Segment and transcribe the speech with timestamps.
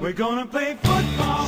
[0.00, 1.46] We're gonna play football,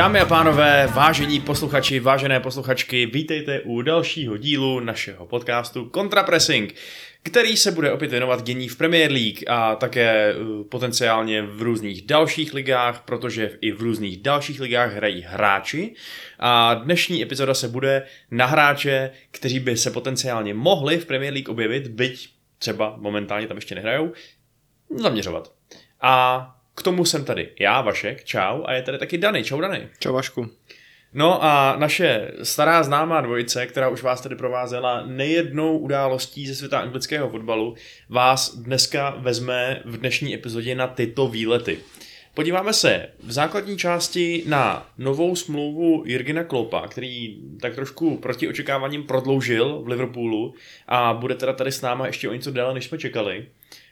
[0.00, 6.74] Dámy a pánové, vážení posluchači, vážené posluchačky, vítejte u dalšího dílu našeho podcastu Contrapressing,
[7.22, 12.06] který se bude opět věnovat dění v Premier League a také uh, potenciálně v různých
[12.06, 15.94] dalších ligách, protože i v různých dalších ligách hrají hráči.
[16.38, 21.48] A dnešní epizoda se bude na hráče, kteří by se potenciálně mohli v Premier League
[21.48, 22.28] objevit, byť
[22.58, 24.12] třeba momentálně tam ještě nehrajou,
[24.96, 25.52] zaměřovat.
[26.00, 29.88] A k tomu jsem tady já, Vašek, čau, a je tady taky Dany, čau Dany.
[29.98, 30.50] Čau Vašku.
[31.14, 36.78] No a naše stará známá dvojice, která už vás tady provázela nejednou událostí ze světa
[36.78, 37.74] anglického fotbalu,
[38.08, 41.78] vás dneska vezme v dnešní epizodě na tyto výlety.
[42.34, 49.02] Podíváme se v základní části na novou smlouvu Jirgina Klopa, který tak trošku proti očekáváním
[49.02, 50.54] prodloužil v Liverpoolu
[50.88, 53.46] a bude teda tady s náma ještě o něco déle, než jsme čekali.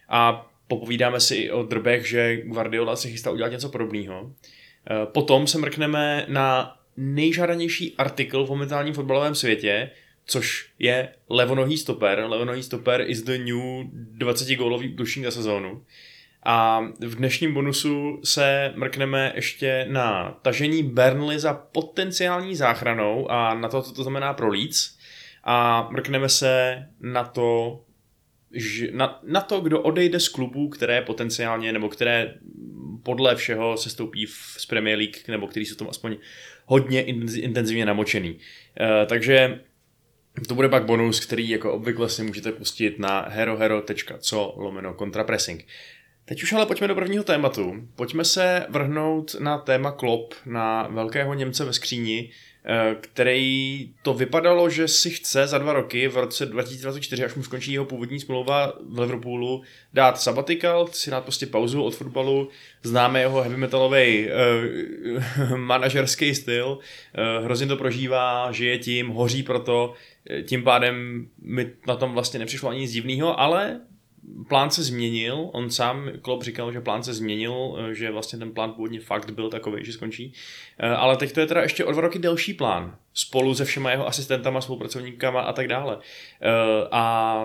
[0.08, 4.32] A popovídáme si i o drbech, že Guardiola se chystá udělat něco podobného.
[4.90, 9.90] Eh, Potom se mrkneme na nejžádanější artikl v momentálním fotbalovém světě,
[10.26, 12.24] což je levonohý stoper.
[12.28, 15.82] Levonohý stoper is the new 20 gólový útočník za sezónu.
[16.42, 23.68] A v dnešním bonusu se mrkneme ještě na tažení Burnley za potenciální záchranou a na
[23.68, 24.98] to, co to znamená pro Leeds.
[25.44, 27.80] A mrkneme se na to,
[28.92, 32.34] na, na to, kdo odejde z klubů, které potenciálně, nebo které
[33.02, 36.16] podle všeho se stoupí v, z Premier League, nebo který jsou tom aspoň
[36.66, 38.30] hodně intenzi- intenzivně namočený.
[38.30, 38.38] Uh,
[39.06, 39.60] takže
[40.48, 45.66] to bude pak bonus, který jako obvykle si můžete pustit na herohero.co lomeno contrapressing.
[46.24, 47.88] Teď už ale pojďme do prvního tématu.
[47.96, 52.30] Pojďme se vrhnout na téma Klopp, na velkého Němce ve skříni,
[53.00, 57.72] který to vypadalo, že si chce za dva roky v roce 2024, až mu skončí
[57.72, 59.62] jeho původní smlouva v Liverpoolu,
[59.92, 62.48] dát sabbatical, si dát prostě pauzu od fotbalu.
[62.82, 69.94] Známe jeho heavy metalový uh, manažerský styl, uh, hrozně to prožívá, žije tím, hoří proto,
[70.30, 73.80] eh, tím pádem mi na tom vlastně nepřišlo ani nic divného, ale
[74.48, 78.52] plán se změnil, on sám, Klopp říkal, že plán se změnil, eh, že vlastně ten
[78.52, 80.32] plán původně fakt byl takový, že skončí,
[80.80, 83.90] Eh, ale teď to je teda ještě o dva roky delší plán, spolu se všema
[83.90, 85.98] jeho asistentama, spolupracovníkama a tak dále.
[86.42, 87.44] Eh, A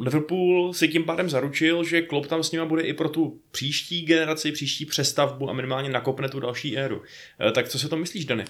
[0.00, 4.02] Liverpool si tím pádem zaručil, že Klopp tam s nima bude i pro tu příští
[4.02, 7.02] generaci, příští přestavbu a minimálně nakopne tu další éru.
[7.54, 8.44] Tak co se to myslíš, Dany?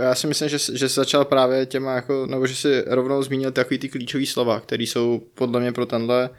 [0.00, 3.52] Já si myslím, že, že jsi začal právě těma, jako, nebo že si rovnou zmínil
[3.52, 6.30] takový ty klíčové slova, které jsou podle mě pro tenhle,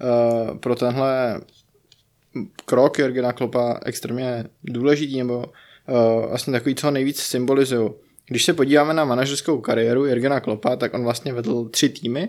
[0.00, 1.40] uh, pro tenhle
[2.64, 7.90] krok Jurgena Kloppa extrémně důležitý, nebo uh, vlastně takový, co nejvíc symbolizují.
[8.26, 12.28] Když se podíváme na manažerskou kariéru Jurgena Kloppa, tak on vlastně vedl tři týmy,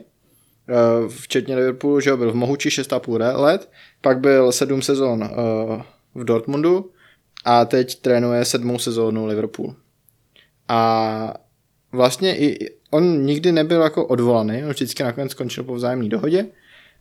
[0.70, 3.70] uh, včetně Liverpoolu, že byl v Mohuči 6,5 let,
[4.02, 5.82] pak byl sedm sezon uh,
[6.16, 6.92] v Dortmundu
[7.46, 9.76] a teď trénuje sedmou sezónu Liverpool.
[10.68, 11.34] A
[11.92, 16.46] vlastně i on nikdy nebyl jako odvolaný, on vždycky nakonec skončil po vzájemné dohodě,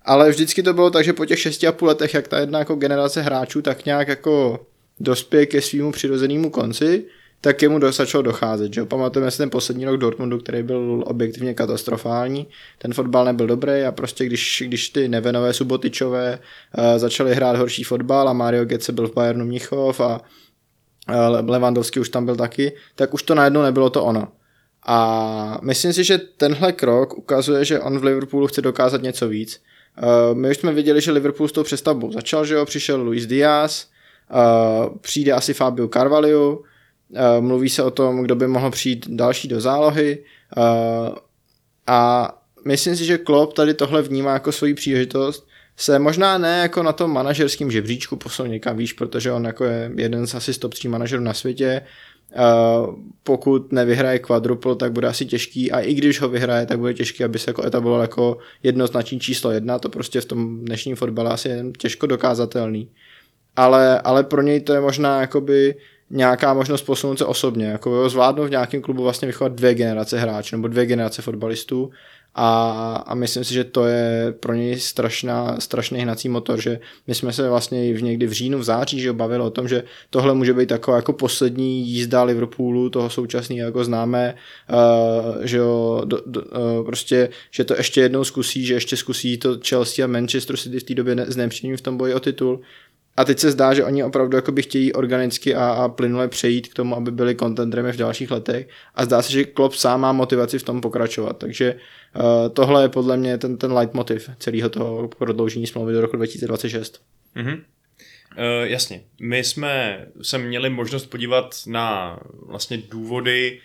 [0.04, 3.22] ale vždycky to bylo tak, že po těch 6,5 letech, jak ta jedna jako generace
[3.22, 4.66] hráčů tak nějak jako
[5.00, 7.04] dospěje ke svýmu přirozenému konci,
[7.40, 8.74] tak jemu začalo docházet.
[8.74, 8.84] Že?
[8.84, 12.46] Pamatujeme si ten poslední rok Dortmundu, který byl objektivně katastrofální.
[12.78, 17.84] Ten fotbal nebyl dobrý a prostě když, když ty Nevenové, Subotičové uh, začali hrát horší
[17.84, 20.20] fotbal a Mario Götze byl v Bayernu Mnichov a
[21.08, 24.28] uh, Lewandowski už tam byl taky, tak už to najednou nebylo to ono.
[24.86, 29.60] A myslím si, že tenhle krok ukazuje, že on v Liverpoolu chce dokázat něco víc.
[30.02, 33.26] Uh, my už jsme viděli, že Liverpool s tou přestavbou začal, že jo, přišel Luis
[33.26, 33.90] Diaz,
[34.34, 36.60] uh, přijde asi Fabio Carvalho, uh,
[37.40, 40.24] mluví se o tom, kdo by mohl přijít další do zálohy
[41.86, 42.30] a
[42.64, 45.46] myslím si, že Klopp tady tohle vnímá jako svoji příležitost
[45.76, 49.92] se možná ne jako na tom manažerském žebříčku posunout někam výš, protože on jako je
[49.96, 51.82] jeden z asi top 3 manažerů na světě,
[53.22, 55.72] pokud nevyhraje quadruple, tak bude asi těžký.
[55.72, 59.50] A i když ho vyhraje, tak bude těžký, aby se jako etabloval jako jednoznačný číslo
[59.50, 62.90] jedna, to prostě v tom dnešním fotbale asi je těžko dokázatelný.
[63.56, 65.74] Ale, ale pro něj to je možná jakoby
[66.10, 70.56] nějaká možnost posunout se osobně, jako zvládnout v nějakém klubu vlastně vychovat dvě generace hráčů
[70.56, 71.90] nebo dvě generace fotbalistů
[72.34, 77.14] a, a myslím si, že to je pro něj strašná, strašný hnací motor, že my
[77.14, 80.34] jsme se vlastně v někdy v říjnu, v září, že bavili o tom, že tohle
[80.34, 84.34] může být taková jako poslední jízda Liverpoolu, toho současného jako známe,
[84.72, 89.38] uh, že jo, do, do, uh, prostě, že to ještě jednou zkusí, že ještě zkusí
[89.38, 91.36] to Chelsea a Manchester City v té době ne, s
[91.76, 92.60] v tom boji o titul
[93.16, 96.74] A teď se zdá, že oni opravdu jakoby chtějí organicky a, a plynule přejít k
[96.74, 98.68] tomu, aby byli contenderemi v dalších letech.
[98.94, 101.38] A zdá se, že Klopp sám má motivaci v tom pokračovat.
[101.38, 102.22] Takže uh,
[102.52, 107.02] tohle je podle mě ten, ten leitmotiv celého toho prodloužení smlouvy do roku 2026.
[107.34, 107.52] Mhm.
[107.52, 107.60] Uh,
[108.62, 109.02] jasně.
[109.20, 113.60] My jsme se měli možnost podívat na vlastně důvody,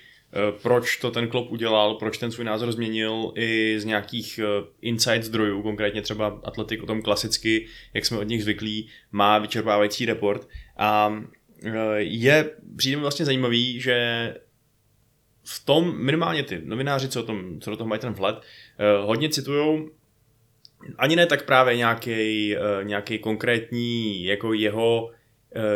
[0.62, 5.24] proč to ten klub udělal, proč ten svůj názor změnil i z nějakých uh, insight
[5.24, 10.48] zdrojů, konkrétně třeba Atletik o tom klasicky, jak jsme od nich zvyklí, má vyčerpávající report.
[10.78, 14.36] A uh, je, přijde mi vlastně zajímavý, že
[15.44, 18.42] v tom minimálně ty novináři, co, o tom, co do toho mají ten vhled,
[19.02, 19.90] hodně citujou.
[20.98, 25.12] Ani ne tak právě nějaký, nějaký konkrétní jako jeho,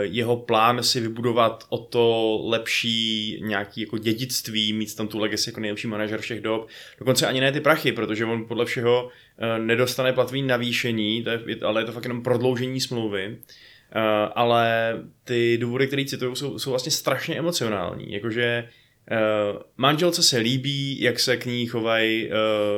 [0.01, 5.59] jeho plán si vybudovat o to lepší nějaký jako dědictví, mít tam tu legacy jako
[5.59, 6.67] nejlepší manažer všech dob.
[6.99, 11.39] Dokonce ani ne ty prachy, protože on podle všeho uh, nedostane platový navýšení, to je,
[11.61, 13.27] ale je to fakt jenom prodloužení smlouvy.
[13.27, 14.01] Uh,
[14.35, 14.93] ale
[15.23, 18.13] ty důvody, které citují, jsou, jsou vlastně strašně emocionální.
[18.13, 18.67] Jakože
[19.77, 22.29] manželce se líbí, jak se k ní chovají,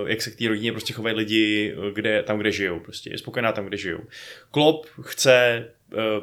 [0.06, 2.80] jak se k té rodině prostě chovají lidi kde, tam, kde žijou.
[2.80, 4.00] Prostě je spokojená tam, kde žijou.
[4.52, 5.66] Klop chce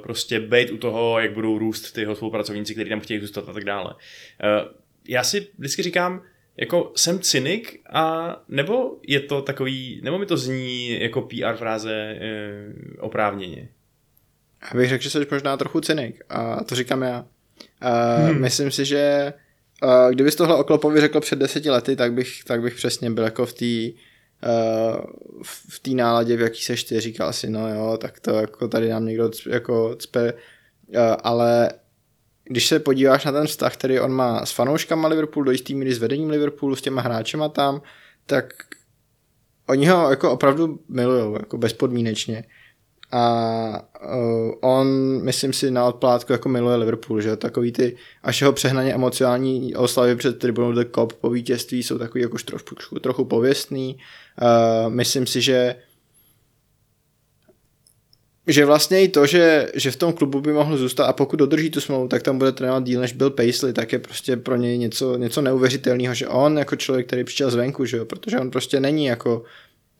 [0.03, 3.53] prostě být u toho, jak budou růst ty jeho spolupracovníci, kteří tam chtějí zůstat a
[3.53, 3.95] tak dále.
[3.95, 4.73] Uh,
[5.09, 6.23] já si vždycky říkám,
[6.57, 12.19] jako jsem cynik a nebo je to takový, nebo mi to zní jako PR fráze
[12.19, 13.69] uh, oprávněně?
[14.63, 17.21] Já bych řekl, že jsi možná trochu cynik a to říkám já.
[17.21, 18.41] Uh, hmm.
[18.41, 19.33] Myslím si, že
[20.11, 23.47] kdybys tohle o Klopovi řekl před deseti lety, tak bych, tak bych přesně byl jako
[23.47, 23.99] v té
[25.45, 28.89] v té náladě, v jaký seš ty, říkal si, no jo, tak to jako tady
[28.89, 31.71] nám někdo jako cpe, uh, ale
[32.45, 35.95] když se podíváš na ten vztah, který on má s fanouškama Liverpoolu, do jistý míry
[35.95, 37.83] s vedením Liverpoolu, s těma hráčema tam,
[38.27, 38.53] tak
[39.69, 42.45] oni ho jako opravdu milujou, jako bezpodmínečně
[43.13, 44.89] a uh, on,
[45.23, 50.17] myslím si, na odplátku jako miluje Liverpool, že takový ty až jeho přehnaně emocionální oslavy
[50.17, 53.99] před tribunou The Cop po vítězství jsou takový jako trošku, trochu pověstný.
[54.43, 55.75] Uh, myslím si, že
[58.47, 61.71] že vlastně i to, že, že v tom klubu by mohl zůstat a pokud dodrží
[61.71, 64.79] tu smlouvu, tak tam bude trénovat díl než byl Paisley, tak je prostě pro něj
[64.79, 68.81] něco, něco neuvěřitelného, že on jako člověk, který přišel zvenku, že jo, protože on prostě
[68.81, 69.43] není jako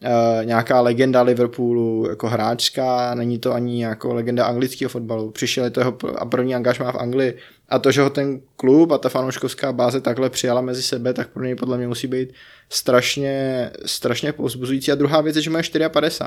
[0.03, 5.31] Uh, nějaká legenda Liverpoolu jako hráčská, není to ani jako legenda anglického fotbalu.
[5.31, 7.37] Přišel je to jeho a první angažmá v Anglii
[7.69, 11.29] a to, že ho ten klub a ta fanouškovská báze takhle přijala mezi sebe, tak
[11.29, 12.33] pro něj podle mě musí být
[12.69, 14.91] strašně, strašně povzbuzující.
[14.91, 15.59] A druhá věc je, že má
[15.89, 16.25] 54.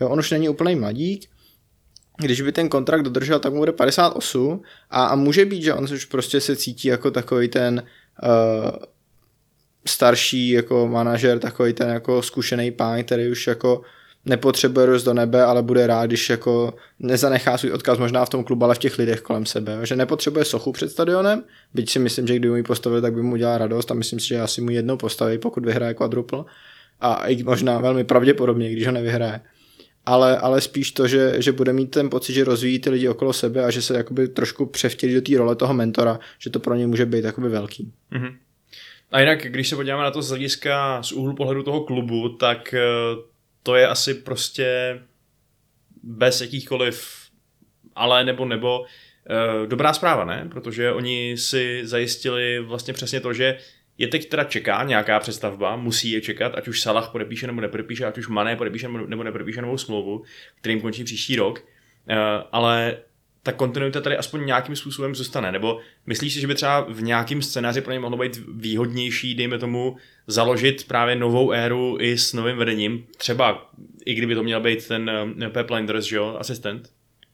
[0.00, 1.28] Jo, on už není úplný mladík,
[2.18, 5.84] když by ten kontrakt dodržel, tak mu bude 58 a, a může být, že on
[5.84, 7.82] už prostě se cítí jako takový ten
[8.22, 8.70] uh,
[9.86, 13.82] starší jako manažer, takový ten jako zkušený pán, který už jako
[14.24, 18.44] nepotřebuje rost do nebe, ale bude rád, když jako nezanechá svůj odkaz možná v tom
[18.44, 19.78] klubu, ale v těch lidech kolem sebe.
[19.82, 21.42] Že nepotřebuje sochu před stadionem,
[21.74, 24.20] byť si myslím, že kdyby mu ji postavil, tak by mu udělal radost a myslím
[24.20, 26.44] si, že asi mu jednou postaví, pokud vyhraje quadruple.
[27.00, 29.40] A i možná velmi pravděpodobně, když ho nevyhraje.
[30.06, 33.32] Ale, ale spíš to, že, že bude mít ten pocit, že rozvíjí ty lidi okolo
[33.32, 36.74] sebe a že se jakoby trošku převtělí do té role toho mentora, že to pro
[36.74, 37.92] ně může být jakoby velký.
[38.12, 38.34] Mm-hmm.
[39.12, 42.74] A jinak, když se podíváme na to z hlediska, z úhlu pohledu toho klubu, tak
[42.74, 42.80] eh,
[43.62, 45.00] to je asi prostě
[46.02, 47.22] bez jakýchkoliv
[47.94, 50.48] ale nebo nebo eh, dobrá zpráva, ne?
[50.50, 53.58] Protože oni si zajistili vlastně přesně to, že
[53.98, 58.06] je teď teda čeká nějaká přestavba, musí je čekat, ať už Salah podepíše nebo nepodepíše,
[58.06, 60.22] ať už Mané podepíše nebo nepodepíše novou smlouvu,
[60.60, 61.64] kterým končí příští rok,
[62.08, 62.16] eh,
[62.52, 62.96] ale
[63.42, 65.52] ta kontinuita tady aspoň nějakým způsobem zůstane?
[65.52, 69.58] Nebo myslíš si, že by třeba v nějakém scénáři pro ně mohlo být výhodnější, dejme
[69.58, 69.96] tomu,
[70.26, 73.06] založit právě novou éru i s novým vedením?
[73.16, 73.70] Třeba
[74.04, 75.10] i kdyby to měl být ten
[75.44, 76.90] uh, Pep Linders, že jo, asistent?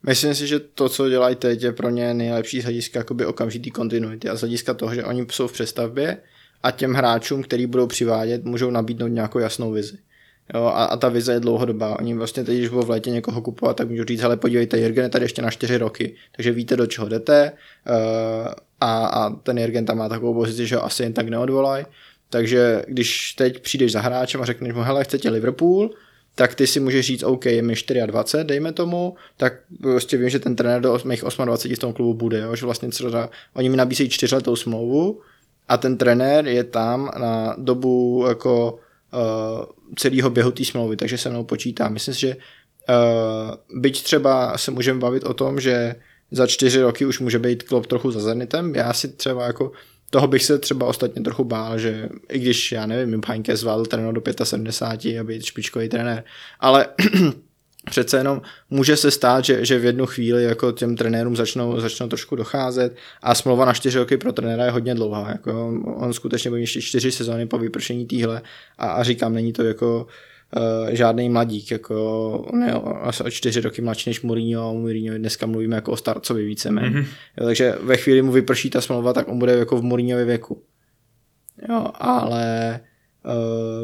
[0.07, 3.71] Myslím si, že to, co dělají teď, je pro ně nejlepší z hlediska jakoby okamžitý
[3.71, 6.17] kontinuity a z hlediska toho, že oni jsou v přestavbě
[6.63, 9.97] a těm hráčům, který budou přivádět, můžou nabídnout nějakou jasnou vizi.
[10.53, 11.99] Jo, a, a, ta vize je dlouhodobá.
[11.99, 15.03] Oni vlastně teď, když budou v létě někoho kupovat, tak můžou říct, hele, podívejte, Jirgen
[15.03, 17.51] je tady ještě na čtyři roky, takže víte, do čeho jdete
[17.89, 18.47] uh,
[18.81, 21.85] a, a ten Jirgen tam má takovou pozici, že ho asi jen tak neodvolaj.
[22.29, 25.89] Takže když teď přijdeš za hráčem a řekneš mu, hele, chcete Liverpool,
[26.35, 27.73] tak ty si můžeš říct, OK, je mi
[28.05, 32.13] 24, dejme tomu, tak prostě vím, že ten trenér do mých 28 v tom klubu
[32.13, 32.55] bude, jo?
[32.55, 35.21] že vlastně celá, oni mi nabízejí čtyřletou smlouvu
[35.67, 38.79] a ten trenér je tam na dobu jako
[39.95, 41.89] celého běhu té smlouvy, takže se mnou počítá.
[41.89, 45.95] Myslím si, že uh, byť třeba se můžeme bavit o tom, že
[46.31, 49.71] za čtyři roky už může být klub trochu za Zenitem, já si třeba jako
[50.09, 54.15] toho bych se třeba ostatně trochu bál, že i když, já nevím, Heinke zvládl trénovat
[54.15, 56.23] do 75 a být špičkový trenér,
[56.59, 56.87] ale
[57.85, 62.07] přece jenom může se stát, že, že v jednu chvíli jako těm trenérům začnou, začnou
[62.07, 65.29] trošku docházet a smlouva na čtyři roky pro trenéra je hodně dlouhá.
[65.29, 68.41] Jako on, skutečně bude ještě čtyři sezóny po vypršení týhle
[68.77, 70.07] a, a říkám, není to jako
[70.57, 75.17] uh, žádný mladík, jako on je asi o čtyři roky mladší než Mourinho a Mourinho
[75.17, 76.89] dneska mluvíme jako o starcovi víceméně.
[76.89, 77.05] Mm-hmm.
[77.45, 80.63] takže ve chvíli mu vyprší ta smlouva, tak on bude jako v Mourinhově věku.
[81.69, 82.79] Jo, ale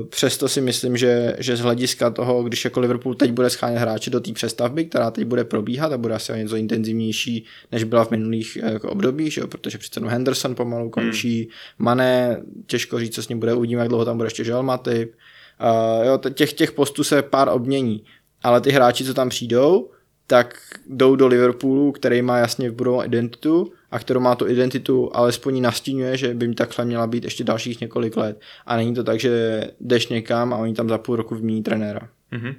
[0.10, 4.10] přesto si myslím, že, že z hlediska toho, když jako Liverpool teď bude schánět hráče
[4.10, 8.06] do té přestavby, která teď bude probíhat a bude asi o něco intenzivnější, než byla
[8.06, 9.48] v minulých jako obdobích, že jo?
[9.48, 11.50] protože přece Henderson pomalu končí, hmm.
[11.80, 15.14] Mané, těžko říct, co s ním bude, uvidíme, jak dlouho tam bude ještě Matip.
[15.62, 18.04] Uh, jo, těch, těch postů se pár obmění,
[18.44, 19.90] ale ty hráči, co tam přijdou,
[20.28, 20.58] tak
[20.90, 26.18] jdou do Liverpoolu, který má jasně budou identitu a kterou má tu identitu, alespoň nastínuje,
[26.18, 28.42] že by mi takhle měla být ještě dalších několik let.
[28.66, 32.10] A není to tak, že jdeš někam a oni tam za půl roku vymění trenéra.
[32.32, 32.56] Mm-hmm.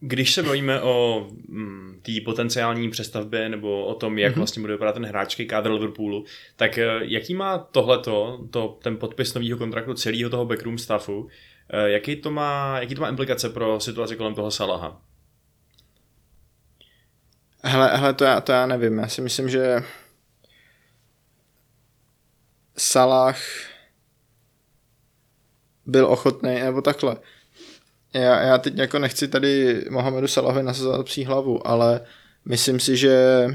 [0.00, 4.36] Když se bavíme o mm, té potenciální přestavbě nebo o tom, jak mm-hmm.
[4.36, 6.24] vlastně bude vypadat ten hráčský kádr Liverpoolu,
[6.56, 11.28] tak eh, jaký má tohleto, to, ten podpis nového kontraktu celého toho backroom staffu,
[11.70, 15.00] eh, jaký to, má, jaký to má implikace pro situaci kolem toho Salaha?
[17.64, 18.98] Hele, hele to, já, to já nevím.
[18.98, 19.82] Já si myslím, že
[22.78, 23.36] Salah
[25.86, 27.16] byl ochotný, nebo takhle.
[28.14, 32.00] Já, já teď jako nechci tady Mohamedu Salahovi nasazovat psí hlavu, ale
[32.44, 33.46] myslím si, že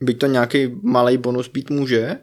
[0.00, 2.16] byť to nějaký malý bonus být může,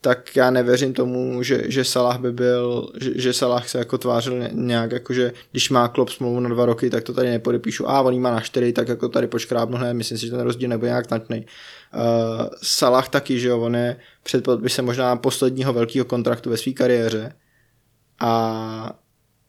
[0.00, 4.48] tak já nevěřím tomu, že, že Salah by byl, že, že Salah se jako tvářil
[4.52, 7.88] nějak jako, že když má klop smlouvu na dva roky, tak to tady nepodepíšu.
[7.88, 10.68] A on má na čtyři, tak jako tady počkrábnu hned, myslím si, že ten rozdíl
[10.68, 11.46] nebude nějak značný.
[11.94, 16.72] Uh, Salah taky, že jo, on je před podpisem možná posledního velkého kontraktu ve své
[16.72, 17.32] kariéře
[18.20, 18.98] a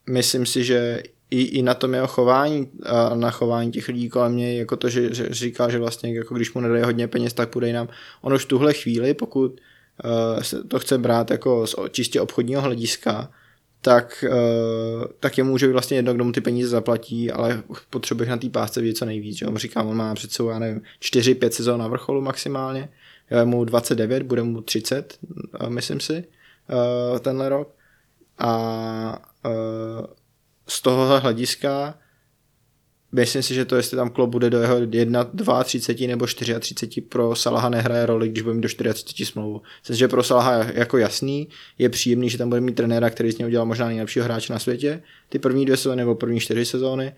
[0.09, 4.37] myslím si, že i, i na tom jeho chování a na chování těch lidí kolem
[4.37, 7.49] něj, jako to, že, že říká, že vlastně jako když mu nedají hodně peněz, tak
[7.49, 7.87] půjde nám.
[8.21, 9.61] On už tuhle chvíli, pokud
[10.67, 13.31] to chce brát jako z čistě obchodního hlediska,
[13.81, 18.37] tak, uh, tak je může vlastně jedno, kdo mu ty peníze zaplatí, ale potřebuješ na
[18.37, 19.37] té pásce vidět co nejvíc.
[19.37, 19.45] Že?
[19.45, 22.89] On říká, on má před sebou, já nevím, 4-5 sezón na vrcholu maximálně,
[23.31, 25.19] je mu 29, bude mu 30,
[25.61, 26.23] uh, myslím si,
[27.19, 27.75] tenhle rok.
[28.37, 29.29] A
[30.67, 31.95] z tohohle hlediska
[33.11, 37.01] myslím si, že to, jestli tam klub bude do jeho 1, 2, 30 nebo 34
[37.01, 39.61] pro Salaha nehraje roli, když bude mít do 40 smlouvu.
[39.81, 41.47] Myslím, že pro Salaha jako jasný,
[41.77, 44.59] je příjemný, že tam bude mít trenéra, který z něj udělal možná nejlepšího hráče na
[44.59, 47.13] světě, ty první dvě sezóny nebo první čtyři sezóny,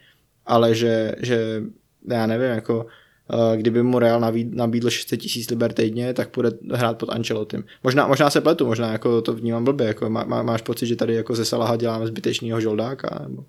[0.46, 1.64] ale že, že
[2.10, 2.86] já nevím, jako
[3.34, 7.64] eh, kdyby mu Real nabídl 600 tisíc liber týdně, tak bude hrát pod Ancelotym.
[7.84, 11.16] Možná, možná se pletu, možná jako to vnímám blbě, jako má, máš pocit, že tady
[11.16, 13.26] jako ze Salaha děláme zbytečného žoldáka?
[13.28, 13.46] Nebo...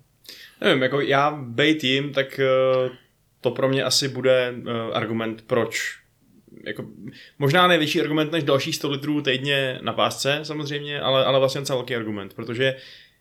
[0.63, 2.91] Nevím, jako já bejt jim, tak uh,
[3.41, 5.99] to pro mě asi bude uh, argument, proč.
[6.65, 6.85] Jako,
[7.39, 11.77] možná největší argument než dalších 100 litrů týdně na pásce samozřejmě, ale, ale vlastně docela
[11.77, 12.75] velký argument, protože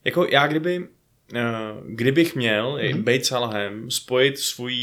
[0.05, 0.87] jako já kdyby, uh,
[1.87, 3.03] kdybych měl mm-hmm.
[3.03, 4.75] bejt Salahem, spojit svůj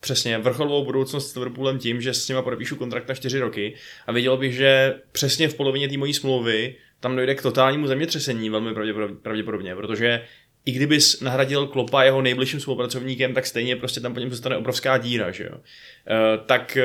[0.00, 3.74] přesně vrcholovou budoucnost s Liverpoolem tím, že s nima podepíšu kontrakt na 4 roky
[4.06, 8.50] a věděl bych, že přesně v polovině té mojí smlouvy tam dojde k totálnímu zemětřesení
[8.50, 8.74] velmi
[9.22, 10.22] pravděpodobně, protože
[10.66, 14.98] i kdybys nahradil Klopa jeho nejbližším spolupracovníkem, tak stejně prostě tam po něm zůstane obrovská
[14.98, 15.54] díra, že jo.
[15.54, 16.84] E, tak e,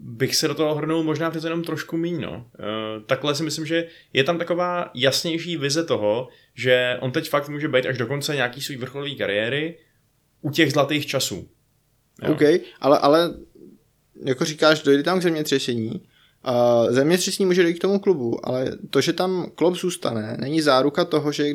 [0.00, 2.46] bych se do toho hrnul možná přece jenom trošku míň, no.
[2.58, 7.48] E, takhle si myslím, že je tam taková jasnější vize toho, že on teď fakt
[7.48, 9.78] může být až do konce nějaký svůj vrcholový kariéry
[10.40, 11.48] u těch zlatých časů.
[12.22, 12.32] Jo.
[12.32, 12.42] OK,
[12.80, 13.34] ale, ale
[14.24, 16.02] jako říkáš, dojde tam k zemětřesení,
[16.48, 21.04] Uh, zemětřesení může dojít k tomu klubu, ale to, že tam klub zůstane, není záruka
[21.04, 21.48] toho, že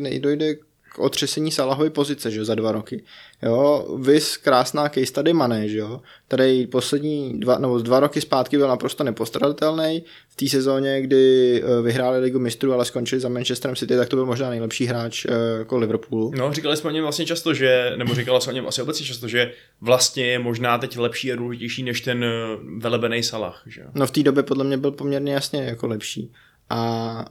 [0.98, 3.04] otřesení Salahovy pozice, že jo, za dva roky.
[3.44, 8.58] Jo, vys krásná case tady Mané, že jo, tady poslední dva, nebo dva roky zpátky
[8.58, 10.04] byl naprosto nepostradatelný.
[10.30, 14.16] V té sezóně, kdy eh, vyhráli ligu mistrů, ale skončili za Manchesterem City, tak to
[14.16, 16.32] byl možná nejlepší hráč eh, jako Liverpoolu.
[16.36, 19.06] No, říkali jsme o něm vlastně často, že, nebo říkala se o něm asi obecně
[19.06, 19.52] často, že
[19.82, 22.30] vlastně je možná teď lepší a důležitější než ten eh,
[22.78, 23.88] velebený Salah, že jo.
[23.94, 26.32] No v té době podle mě byl poměrně jasně jako lepší.
[26.70, 27.26] A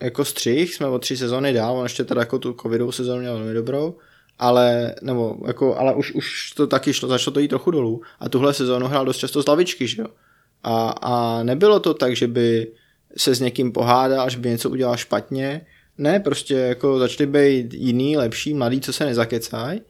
[0.00, 3.34] jako střih, jsme o tři sezóny dál, on ještě teda jako tu covidovou sezónu měl
[3.38, 3.94] velmi dobrou,
[4.38, 8.02] ale, nebo jako, ale už, už to taky šlo, začalo to jít trochu dolů.
[8.20, 10.08] A tuhle sezónu hrál dost často z lavičky, že jo.
[10.62, 12.72] A, a nebylo to tak, že by
[13.16, 15.66] se s někým pohádal, že by něco udělal špatně,
[15.98, 19.80] ne, prostě jako začali být jiný, lepší, mladý, co se nezakecají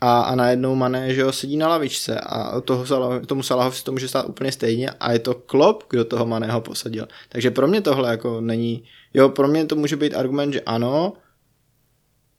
[0.00, 2.84] a, a najednou Mané, že jo, sedí na lavičce a toho,
[3.26, 6.60] tomu Salahovi se to může stát úplně stejně a je to Klop, kdo toho Maného
[6.60, 7.08] posadil.
[7.28, 8.84] Takže pro mě tohle jako není,
[9.14, 11.12] jo, pro mě to může být argument, že ano,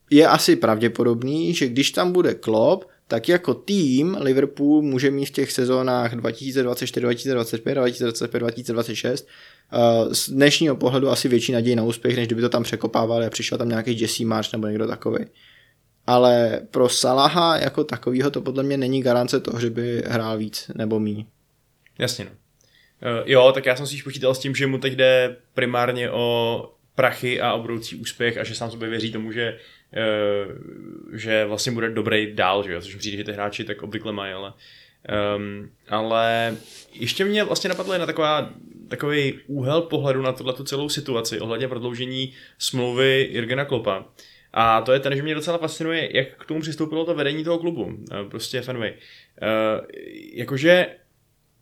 [0.09, 5.31] je asi pravděpodobný, že když tam bude Klop, tak jako tým Liverpool může mít v
[5.31, 9.27] těch sezónách 2024, 2025, 2025, 2026
[10.11, 13.57] z dnešního pohledu asi větší naději na úspěch, než kdyby to tam překopávali a přišel
[13.57, 15.25] tam nějaký Jesse March nebo někdo takový.
[16.07, 20.71] Ale pro Salaha jako takovýho to podle mě není garance toho, že by hrál víc
[20.75, 21.25] nebo míň.
[21.99, 22.31] Jasně no.
[22.31, 22.37] Uh,
[23.25, 27.41] jo, tak já jsem si počítal s tím, že mu teď jde primárně o prachy
[27.41, 29.57] a o budoucí úspěch a že sám sobě věří tomu, že,
[29.97, 34.11] uh, že vlastně bude dobrý dál, že jo, což přijde, že ty hráči tak obvykle
[34.11, 34.53] mají, ale
[35.37, 36.57] um, ale
[36.93, 38.49] ještě mě vlastně napadlo jedna taková,
[38.87, 44.05] takový úhel pohledu na tuhle celou situaci ohledně prodloužení smlouvy Jirgena Klopa.
[44.59, 47.59] A to je ten, že mě docela fascinuje, jak k tomu přistoupilo to vedení toho
[47.59, 47.97] klubu,
[48.29, 48.91] prostě Fenway.
[48.91, 49.85] Uh,
[50.33, 50.87] jakože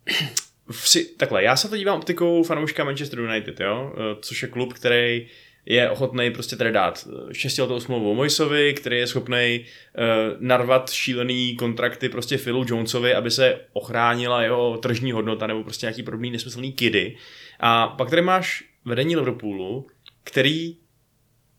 [0.71, 4.73] si, takhle, já se to dívám optikou fanouška Manchester United, jo, eh, což je klub,
[4.73, 5.27] který
[5.65, 9.65] je ochotný prostě tady dát eh, šestiletou smlouvu Mojsovi, který je schopný
[9.97, 10.03] uh,
[10.39, 16.03] narvat šílený kontrakty prostě Philu Jonesovi, aby se ochránila jeho tržní hodnota nebo prostě nějaký
[16.03, 17.15] podobný nesmyslný kidy.
[17.59, 19.87] A pak tady máš vedení Liverpoolu,
[20.23, 20.77] který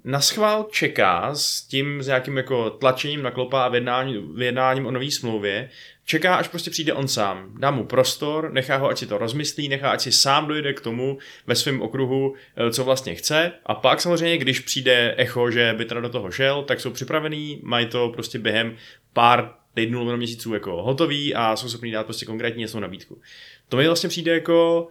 [0.07, 4.91] na schvál čeká s tím, s nějakým jako tlačením na klopa a vyjednáním, vyjednáním o
[4.91, 5.71] nové smlouvě,
[6.05, 7.55] čeká, až prostě přijde on sám.
[7.59, 10.81] Dá mu prostor, nechá ho, ať si to rozmyslí, nechá, ať si sám dojde k
[10.81, 13.53] tomu ve svém okruhu, eh, co vlastně chce.
[13.67, 17.61] A pak samozřejmě, když přijde echo, že by teda do toho šel, tak jsou připravený,
[17.63, 18.77] mají to prostě během
[19.13, 23.21] pár týdnů nebo měsíců jako hotový a jsou schopni dát prostě konkrétní jasnou nabídku.
[23.69, 24.89] To mi vlastně přijde jako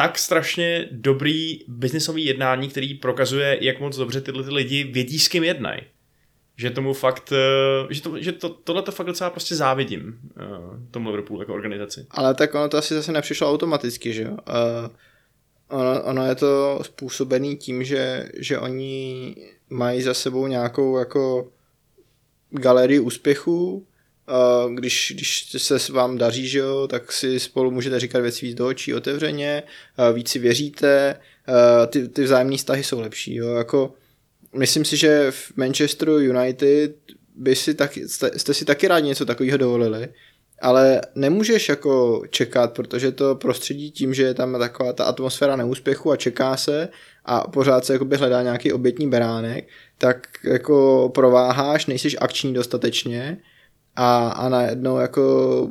[0.00, 5.28] tak strašně dobrý biznisový jednání, který prokazuje, jak moc dobře tyhle ty lidi vědí, s
[5.28, 5.80] kým jednají.
[6.56, 10.42] Že tomu fakt, eh, že, to, že to, tohle to fakt docela prostě závidím eh,
[10.90, 12.06] tomu Liverpoolu jako organizaci.
[12.10, 14.30] Ale tak ono to asi zase nepřišlo automaticky, že jo?
[14.30, 14.90] Uh,
[15.68, 19.36] ono, ono je to způsobený tím, že, že oni
[19.70, 21.52] mají za sebou nějakou jako
[22.50, 23.86] galerii úspěchů,
[24.74, 28.66] když, když se vám daří, že jo, tak si spolu můžete říkat věci víc do
[28.66, 29.62] očí otevřeně,
[30.12, 31.16] víc si věříte,
[31.86, 33.34] ty, ty vzájemné vztahy jsou lepší.
[33.34, 33.54] Jo.
[33.54, 33.94] Jako,
[34.56, 36.96] myslím si, že v Manchesteru United
[37.36, 40.08] by si taky, jste, jste si taky rádi něco takového dovolili,
[40.62, 46.12] ale nemůžeš jako čekat, protože to prostředí tím, že je tam taková ta atmosféra neúspěchu
[46.12, 46.88] a čeká se
[47.24, 53.38] a pořád se jakoby hledá nějaký obětní beránek, tak jako prováháš, nejsiš akční dostatečně
[53.96, 55.68] a, a najednou jako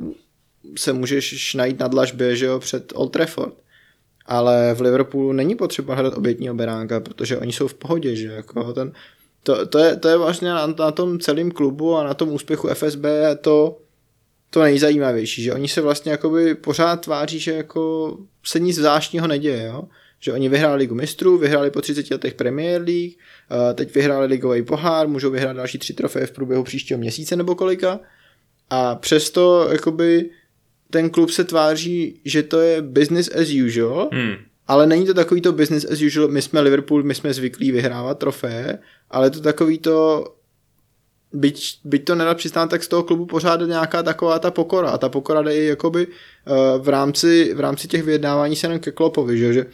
[0.78, 3.54] se můžeš najít na dlažbě, že jo, před Old Trafford.
[4.26, 8.72] Ale v Liverpoolu není potřeba hledat obětního beránka, protože oni jsou v pohodě, že jako
[8.72, 8.92] ten,
[9.42, 12.68] to, to, je, to je vlastně na, na tom celém klubu a na tom úspěchu
[12.68, 13.04] FSB
[13.40, 13.78] to,
[14.50, 19.66] to nejzajímavější, že oni se vlastně jakoby pořád tváří, že jako se nic zvláštního neděje,
[19.66, 19.84] jo?
[20.20, 23.12] Že oni vyhráli ligu mistrů, vyhráli po 30 letech Premier League,
[23.74, 28.00] teď vyhráli ligový pohár, můžou vyhrát další tři trofeje v průběhu příštího měsíce nebo kolika.
[28.70, 30.30] A přesto jakoby
[30.90, 34.34] ten klub se tváří, že to je business as usual, hmm.
[34.66, 38.18] ale není to takový to business as usual, my jsme Liverpool, my jsme zvyklí vyhrávat
[38.18, 38.78] trofeje,
[39.10, 40.24] ale to takový to
[41.32, 44.90] byť, byť to nedá přistát, tak z toho klubu pořád nějaká taková ta pokora.
[44.90, 46.12] A ta pokora jde i jakoby uh,
[46.84, 49.66] v rámci, v rámci těch vyjednávání se jenom ke Klopovi, že, že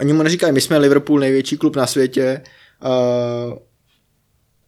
[0.00, 2.42] oni mu neříkají, my jsme Liverpool, největší klub na světě,
[2.84, 3.58] uh,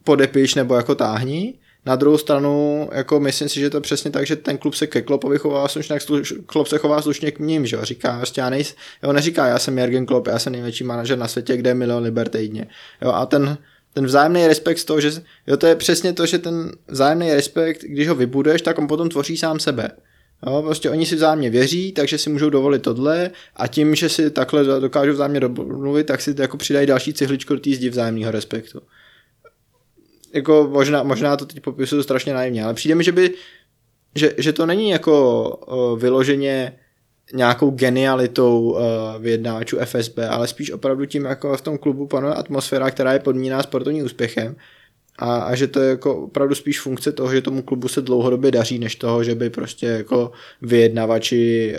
[0.05, 1.55] podepiš nebo jako táhni,
[1.87, 5.03] na druhou stranu, jako myslím si, že to přesně tak, že ten klub se ke
[5.03, 8.41] Klopovi chová slušně, jak sluš, Klop se chová slušně k ním, že jo, říká, prostě
[8.41, 11.71] já nejs, jo, neříká, já jsem Jürgen Klopp, já jsem největší manažer na světě, kde
[11.71, 12.67] je milion liber týdně,
[13.03, 13.59] jo, a ten,
[13.95, 15.11] ten vzájemný respekt z toho, že,
[15.47, 19.09] jo, to je přesně to, že ten vzájemný respekt, když ho vybuduješ, tak on potom
[19.09, 19.91] tvoří sám sebe.
[20.47, 24.31] Jo, prostě oni si vzájemně věří, takže si můžou dovolit tohle a tím, že si
[24.31, 28.81] takhle dokážou vzájemně domluvit, tak si jako přidají další cihličku do té zdi vzájemného respektu.
[30.35, 33.35] Jako možná, možná to teď popisuju strašně naivně, ale přijde mi, že by,
[34.15, 36.79] že, že to není jako uh, vyloženě
[37.35, 38.79] nějakou genialitou uh,
[39.19, 43.63] vyjednávačů FSB, ale spíš opravdu tím, jako v tom klubu panuje atmosféra, která je podmíná
[43.63, 44.57] sportovním úspěchem
[45.21, 48.51] a, a že to je jako opravdu spíš funkce toho, že tomu klubu se dlouhodobě
[48.51, 51.75] daří, než toho, že by prostě jako vyjednavači,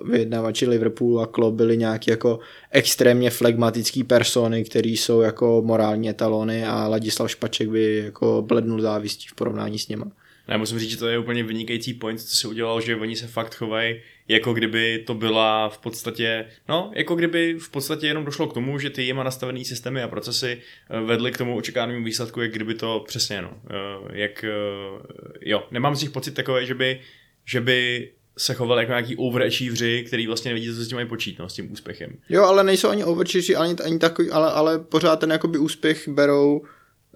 [0.00, 2.38] uh, vyjednavači Liverpoolu a Klopp byli nějaký jako
[2.70, 9.26] extrémně flegmatický persony, který jsou jako morální etalony a Ladislav Špaček by jako blednul závistí
[9.28, 10.06] v porovnání s něma.
[10.48, 13.26] Já musím říct, že to je úplně vynikající point, co si udělal, že oni se
[13.26, 13.96] fakt chovají,
[14.28, 18.78] jako kdyby to byla v podstatě, no, jako kdyby v podstatě jenom došlo k tomu,
[18.78, 20.58] že ty jima nastavený systémy a procesy
[20.90, 24.48] eh, vedly k tomu očekávanému výsledku, jak kdyby to přesně, no, eh, jak, eh,
[25.40, 27.00] jo, nemám z nich pocit takové, že by,
[27.44, 31.38] že by se chovali jako nějaký overachievři, který vlastně nevidí, co s tím mají počít,
[31.38, 32.16] no, s tím úspěchem.
[32.28, 36.62] Jo, ale nejsou ani overachievři, ani, ani takový, ale, ale pořád ten jakoby úspěch berou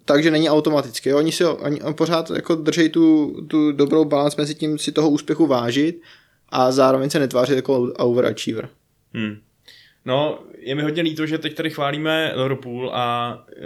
[0.05, 1.09] tak, že není automaticky.
[1.09, 1.19] Jo?
[1.19, 5.47] Oni si oni pořád jako drží tu, tu dobrou balans mezi tím si toho úspěchu
[5.47, 6.01] vážit
[6.49, 8.69] a zároveň se netvářit jako overachiever.
[9.15, 9.41] Hmm.
[10.05, 13.63] No, je mi hodně líto, že teď tady chválíme Liverpool a e,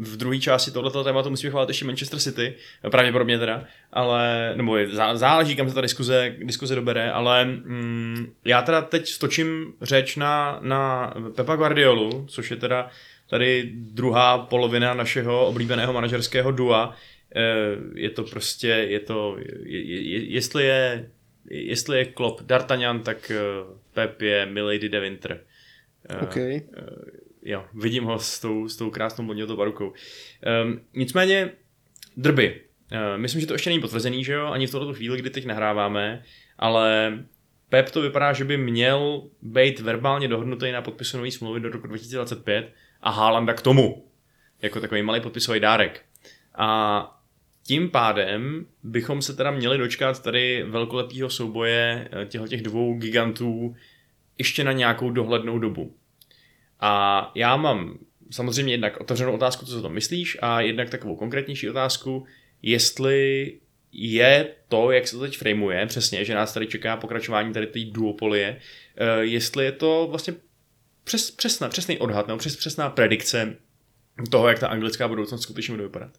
[0.00, 2.54] v druhé části tohoto tématu musíme chválit ještě Manchester City,
[2.90, 8.32] pravděpodobně teda, ale, nebo je, zá, záleží, kam se ta diskuze, diskuze dobere, ale mm,
[8.44, 12.90] já teda teď stočím řeč na, na Pepa Guardiolu, což je teda
[13.30, 16.94] tady druhá polovina našeho oblíbeného manažerského dua.
[17.34, 17.42] E,
[17.94, 21.10] je to prostě, je to, je, je, jestli je
[21.50, 23.40] jestli je Klopp D'Artagnan, tak e,
[23.94, 25.40] Pep je Milady de Winter.
[26.22, 26.54] Okay.
[26.54, 26.86] Uh,
[27.42, 29.92] jo, vidím ho s tou, s tou krásnou blondětou barukou.
[30.64, 31.50] Um, nicméně,
[32.16, 32.60] drby.
[32.92, 35.46] Uh, myslím, že to ještě není potvrzený, že jo, ani v tuto chvíli, kdy teď
[35.46, 36.22] nahráváme,
[36.58, 37.18] ale
[37.68, 41.86] Pep to vypadá, že by měl být verbálně dohodnutý na podpisu nový smlouvy do roku
[41.86, 44.08] 2025 a Haalanda k tomu,
[44.62, 46.02] jako takový malý podpisový dárek.
[46.54, 47.21] A
[47.62, 53.76] tím pádem bychom se teda měli dočkat tady velkolepého souboje těchto těch dvou gigantů
[54.38, 55.96] ještě na nějakou dohlednou dobu.
[56.80, 57.98] A já mám
[58.30, 62.26] samozřejmě jednak otevřenou otázku, co si to myslíš, a jednak takovou konkrétnější otázku,
[62.62, 63.52] jestli
[63.92, 67.80] je to, jak se to teď frameuje, přesně, že nás tady čeká pokračování tady té
[67.84, 68.60] duopolie,
[68.96, 70.34] eh, jestli je to vlastně
[71.04, 73.56] přes, přesná, přesný odhad, nebo přes, přesná predikce
[74.30, 76.18] toho, jak ta anglická budoucnost skutečně bude vypadat.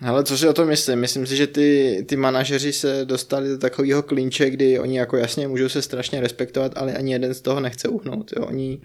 [0.00, 0.98] Ale co si o to myslím?
[0.98, 5.48] Myslím si, že ty, ty manažeři se dostali do takového klinče, kdy oni jako jasně
[5.48, 8.32] můžou se strašně respektovat, ale ani jeden z toho nechce uhnout.
[8.36, 8.46] Jo?
[8.46, 8.80] Oni,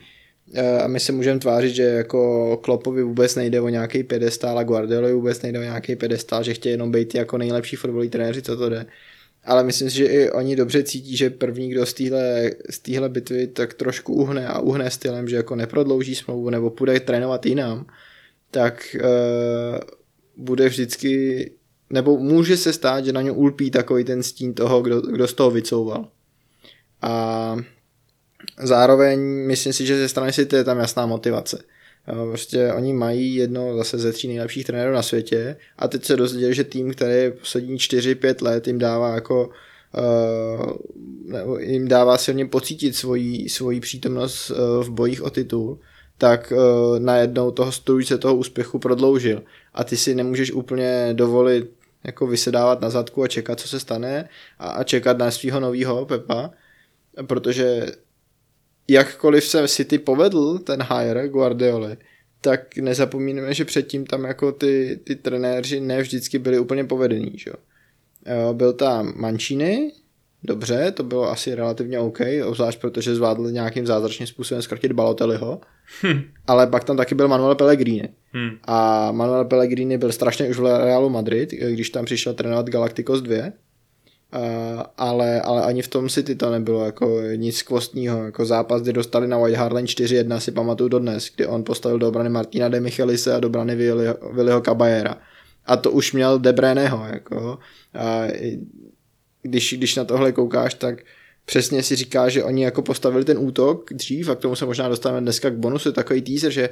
[0.53, 4.63] eh, a my se můžeme tvářit, že jako Klopovi vůbec nejde o nějaký pedestál a
[4.63, 8.57] Guardiolovi vůbec nejde o nějaký pedestál, že chtějí jenom být jako nejlepší fotbalový trenéři, co
[8.57, 8.85] to jde.
[9.43, 13.09] Ale myslím si, že i oni dobře cítí, že první, kdo z téhle, z téhle
[13.09, 17.85] bitvy tak trošku uhne a uhne stylem, že jako neprodlouží smlouvu nebo půjde trénovat jinam,
[18.51, 19.79] tak uh,
[20.39, 21.52] bude vždycky,
[21.89, 25.34] nebo může se stát, že na ně ulpí takový ten stín toho, kdo, kdo z
[25.34, 26.08] toho vycouval.
[27.02, 27.56] A
[28.63, 31.63] zároveň myslím si, že ze strany si to je tam jasná motivace.
[32.06, 36.54] Prostě oni mají jedno zase ze tří nejlepších trenérů na světě a teď se dozvěděli,
[36.54, 39.49] že tým, který poslední 4-5 let jim dává jako
[41.38, 45.80] uh, jim dává silně pocítit svoji, svoji přítomnost uh, v bojích o titul,
[46.17, 49.43] tak uh, najednou toho strůjce toho úspěchu prodloužil.
[49.73, 51.71] A ty si nemůžeš úplně dovolit
[52.03, 54.29] jako vysedávat na zadku a čekat, co se stane
[54.60, 56.51] a, a čekat na svého nového Pepa,
[57.27, 57.86] protože
[58.88, 61.97] jakkoliv se City povedl ten hire Guardioli,
[62.41, 67.32] tak nezapomínáme, že předtím tam jako ty, ty trenéři ne vždycky byli úplně povedení.
[67.36, 67.51] Že?
[68.53, 69.91] Byl tam Mancini,
[70.43, 75.62] dobře, to bylo asi relativně OK, obzvlášť protože zvládl nějakým zázračným způsobem zkrotit Balotelliho,
[76.04, 76.21] hm.
[76.47, 78.10] ale pak tam taky byl Manuel Pellegrini.
[78.34, 78.58] Hm.
[78.63, 83.52] A Manuel Pellegrini byl strašně už v Realu Madrid, když tam přišel trénovat Galacticos 2,
[84.36, 88.93] Uh, ale, ale ani v tom City to nebylo jako nic skvostního, jako zápas, kdy
[88.93, 92.69] dostali na White Hart Lane 4-1, si pamatuju dodnes, kdy on postavil do obrany Martina
[92.69, 93.75] de Michelise a do obrany
[94.34, 95.15] Viliho Caballera.
[95.65, 97.60] A to už měl De Breného, jako.
[97.93, 98.23] A
[99.41, 101.04] když, když na tohle koukáš, tak
[101.45, 104.89] přesně si říká, že oni jako postavili ten útok dřív a k tomu se možná
[104.89, 106.69] dostaneme dneska k bonusu, takový teaser, že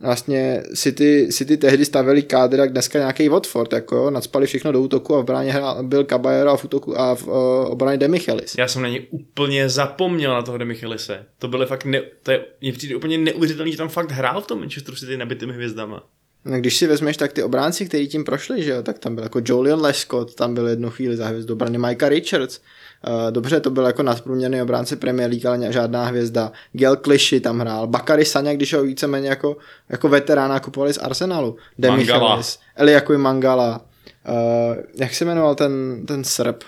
[0.00, 5.14] vlastně City, City tehdy stavili kádr jak dneska nějaký Watford, jako nadspali všechno do útoku
[5.14, 7.34] a v bráně hrál, byl Caballero a v útoku a v uh,
[7.70, 8.54] obraně Demichelis.
[8.58, 11.26] Já jsem na ně úplně zapomněl na toho Demichelise.
[11.38, 14.46] To bylo fakt, ne, to je, mě přijde úplně neuvěřitelný, že tam fakt hrál v
[14.46, 16.06] tom Manchesteru City nabitými hvězdama.
[16.48, 19.24] No, když si vezmeš, tak ty obránci, kteří tím prošli, že jo, tak tam byl
[19.24, 22.60] jako Julian Lescott, tam byl jednu chvíli za hvězdu obrany Micah Richards,
[23.06, 26.52] Uh, dobře, to byl jako nadprůměrný obránce Premier League, ale žádná hvězda.
[26.72, 27.86] Gel Clichy tam hrál.
[27.86, 29.56] Bakary Saňa, když ho víceméně jako,
[29.88, 31.56] jako veterána kupovali z Arsenalu.
[31.78, 33.80] Demichelis, Eli jako Mangala.
[34.28, 36.64] Uh, jak se jmenoval ten, ten Srb?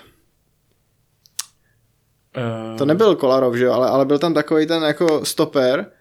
[2.37, 2.77] Uh...
[2.77, 5.91] To nebyl Kolarov, že jo, ale, ale byl tam takový ten jako stoper,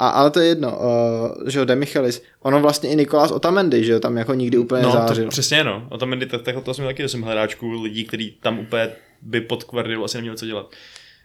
[0.00, 3.92] a, ale to je jedno, uh, že jo, Demichelis, ono vlastně i Nikolás Otamendi, že
[3.92, 5.24] jo, tam jako nikdy úplně no, nezářil.
[5.24, 8.88] To, přesně no, Otamendi, tak, tak to jsme taky jsem hledáčků lidí, kteří tam úplně
[9.22, 10.70] by pod Guardiolu asi neměl co dělat.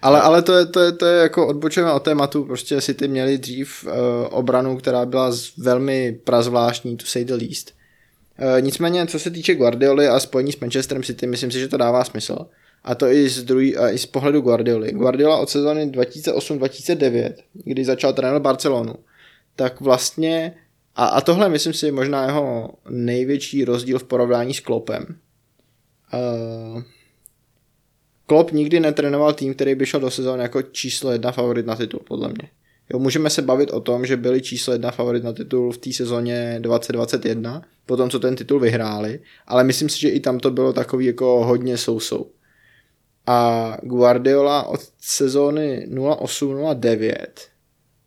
[0.02, 3.08] Ale, ale to, je, to, je, to je jako odbočujeme od tématu, prostě si ty
[3.08, 3.92] měli dřív uh,
[4.30, 7.72] obranu, která byla velmi prazvláštní, to say the least.
[8.40, 11.78] Uh, nicméně, co se týče Guardioli a spojení s Manchesterem City, myslím si, že to
[11.78, 12.38] dává smysl.
[12.86, 14.92] A to i z, druhý, uh, i z pohledu Guardioli.
[14.92, 18.94] Guardiola od sezóny 2008-2009, kdy začal trénovat Barcelonu,
[19.56, 20.56] tak vlastně,
[20.96, 25.06] a, a tohle myslím si možná jeho největší rozdíl v porovnání s Klopem.
[26.14, 26.82] Uh,
[28.26, 32.00] Klopp nikdy netrénoval tým, který by šel do sezóny jako číslo jedna favorit na titul,
[32.08, 32.50] podle mě.
[32.94, 35.94] Jo, můžeme se bavit o tom, že byli číslo jedna favorit na titul v té
[35.94, 40.74] sezóně 2021, potom co ten titul vyhráli, ale myslím si, že i tam to bylo
[40.74, 42.32] takový jako hodně sousou.
[43.28, 47.16] A Guardiola od sezóny 08-09,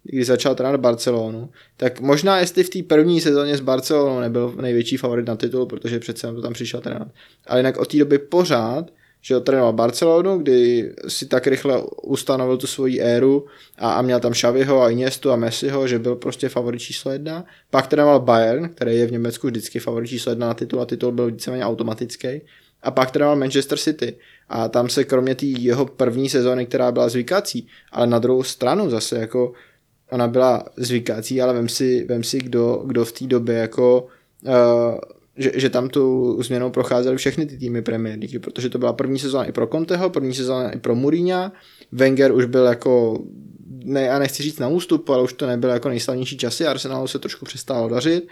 [0.04, 4.96] kdy začal trénovat Barcelonu, tak možná jestli v té první sezóně s Barcelonou nebyl největší
[4.96, 7.08] favorit na titul, protože přece to tam přišel trénovat.
[7.46, 12.66] Ale jinak od té doby pořád že trénoval Barcelonu, kdy si tak rychle ustanovil tu
[12.66, 13.46] svoji éru
[13.78, 17.44] a, a měl tam Xaviho a Iniestu a Messiho, že byl prostě favorit číslo jedna.
[17.70, 21.12] Pak trénoval Bayern, který je v Německu vždycky favorit číslo jedna na titul a titul
[21.12, 22.40] byl víceméně automatický.
[22.82, 24.16] A pak trénoval Manchester City.
[24.48, 28.90] A tam se kromě té jeho první sezóny, která byla zvykací, ale na druhou stranu
[28.90, 29.52] zase jako
[30.10, 34.06] ona byla zvykací, ale vem si, vem si kdo, kdo v té době jako
[34.46, 34.98] uh,
[35.38, 39.18] že, že tam tu změnou procházely všechny ty týmy Premier League, protože to byla první
[39.18, 41.52] sezóna i pro Conteho, první sezóna i pro Mourinho,
[41.92, 43.22] Wenger už byl jako
[43.84, 47.18] ne, já nechci říct na ústup, ale už to nebylo jako nejslavnější časy, Arsenalu se
[47.18, 48.28] trošku přestalo dařit.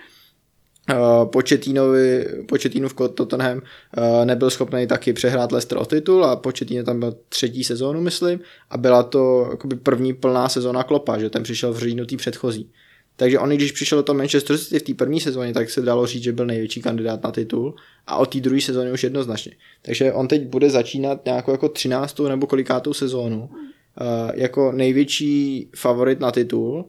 [0.91, 7.01] Uh, Početínovi, Početínův Tottenham uh, nebyl schopný taky přehrát Leicester o titul a Početín tam
[7.01, 11.73] byl třetí sezónu, myslím, a byla to jakoby první plná sezóna Klopa, že ten přišel
[11.73, 12.71] v říjnu předchozí.
[13.17, 16.07] Takže on, když přišel do toho Manchester City v té první sezóně, tak se dalo
[16.07, 17.75] říct, že byl největší kandidát na titul
[18.07, 19.53] a od té druhé sezóny už jednoznačně.
[19.83, 22.19] Takže on teď bude začínat nějakou jako 13.
[22.19, 26.85] nebo kolikátou sezónu uh, jako největší favorit na titul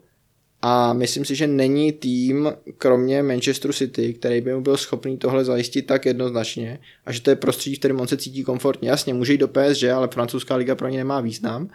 [0.62, 5.46] a myslím si, že není tým, kromě Manchester City, který by mu byl schopný tohle
[5.46, 8.90] zajistit tak jednoznačně a že to je prostředí, v kterém on se cítí komfortně.
[8.90, 11.70] Jasně, může jít do PSG, ale francouzská liga pro ně nemá význam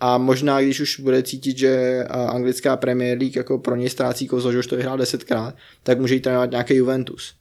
[0.00, 4.52] a možná, když už bude cítit, že anglická Premier League jako pro něj ztrácí kozo,
[4.52, 7.34] že už to vyhrál desetkrát, tak může jít trénovat nějaký Juventus.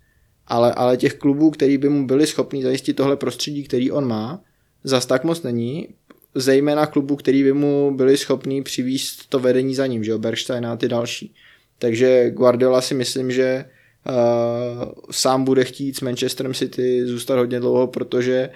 [0.47, 4.41] Ale, ale těch klubů, který by mu byli schopni zajistit tohle prostředí, který on má,
[4.83, 5.87] zas tak moc není,
[6.35, 10.65] zejména klubů, který by mu byli schopni přivíst to vedení za ním, že jo, Bergstein
[10.65, 11.33] a ty další.
[11.79, 13.65] Takže Guardiola si myslím, že
[14.09, 18.49] uh, sám bude chtít s Manchesterem City zůstat hodně dlouho, protože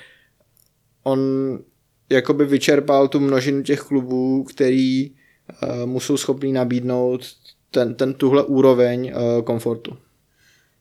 [1.04, 1.20] on
[2.10, 7.26] jakoby vyčerpal tu množinu těch klubů, který uh, mu jsou schopný nabídnout
[7.72, 9.98] ten, ten tuhle úroveň uh, komfortu.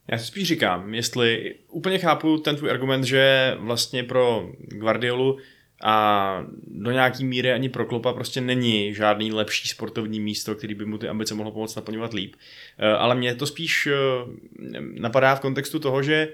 [0.08, 5.38] Já si spíš říkám, jestli úplně chápu ten tvůj argument, že vlastně pro Guardiolu
[5.82, 10.84] a do nějaký míry ani pro Klopa prostě není žádný lepší sportovní místo, který by
[10.84, 12.36] mu ty ambice mohlo pomoct naplňovat líp.
[12.78, 13.88] Eh, ale mě to spíš
[14.94, 16.28] napadá v kontextu toho, že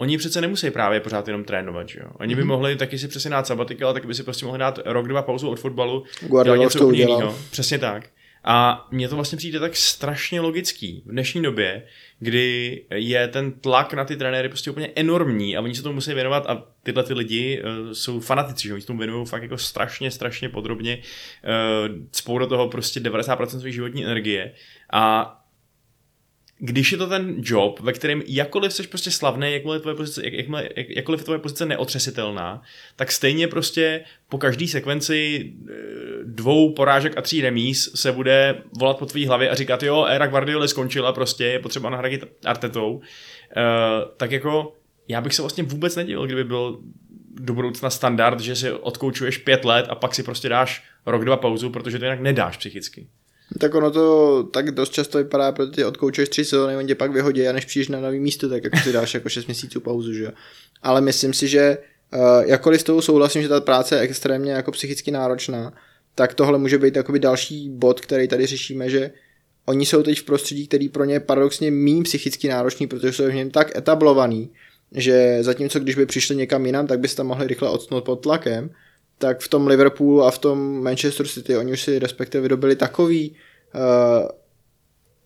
[0.00, 2.10] Oni přece nemusí právě pořád jenom trénovat, že jo?
[2.20, 2.46] Oni by mm-hmm.
[2.46, 5.22] mohli taky si přesně dát sabatikal, ale taky by si prostě mohli dát rok, dva
[5.22, 6.04] pauzu od fotbalu,
[6.44, 7.38] dělat něco úplně jiného.
[7.50, 8.08] Přesně tak.
[8.44, 11.82] A mně to vlastně přijde tak strašně logický v dnešní době,
[12.18, 16.14] kdy je ten tlak na ty trenéry prostě úplně enormní a oni se tomu musí
[16.14, 18.74] věnovat a tyhle ty lidi uh, jsou fanatici, že?
[18.74, 23.46] Oni se tomu věnují fakt jako strašně, strašně podrobně, uh, spou do toho prostě 90%
[23.46, 24.52] své životní energie
[24.92, 25.36] a
[26.62, 30.22] když je to ten job, ve kterém jakkoliv jsi prostě slavný, jakkoliv je tvoje pozice,
[30.24, 30.32] jak,
[30.76, 32.62] jak, jakkoliv je tvoje pozice neotřesitelná,
[32.96, 35.74] tak stejně prostě po každé sekvenci eh,
[36.24, 40.26] dvou porážek a tří remíz se bude volat po tvý hlavě a říkat, jo, éra
[40.26, 42.94] Guardiola skončila prostě, je potřeba nahradit Artetou.
[42.94, 43.02] Uh,
[44.16, 44.76] tak jako
[45.08, 46.80] já bych se vlastně vůbec nedivil, kdyby byl
[47.40, 51.36] do budoucna standard, že si odkoučuješ pět let a pak si prostě dáš rok, dva
[51.36, 53.06] pauzu, protože to jinak nedáš psychicky.
[53.58, 57.12] Tak ono to tak dost často vypadá, protože ty odkoučuješ tři sezóny, on tě pak
[57.12, 60.12] vyhodí a než přijdeš na nový místo, tak jako si dáš jako 6 měsíců pauzu,
[60.12, 60.30] že jo.
[60.82, 61.78] Ale myslím si, že
[62.14, 65.72] uh, jakkoliv s tou souhlasím, že ta práce je extrémně jako psychicky náročná,
[66.14, 69.10] tak tohle může být jakoby další bod, který tady řešíme, že
[69.66, 73.26] oni jsou teď v prostředí, který pro ně je paradoxně méně psychicky náročný, protože jsou
[73.26, 74.50] v něm tak etablovaný,
[74.92, 78.16] že zatímco když by přišli někam jinam, tak by se tam mohli rychle odstnout pod
[78.16, 78.70] tlakem,
[79.20, 83.36] tak v tom Liverpoolu a v tom Manchester City oni už si respektive vydobili takový
[83.74, 84.28] uh,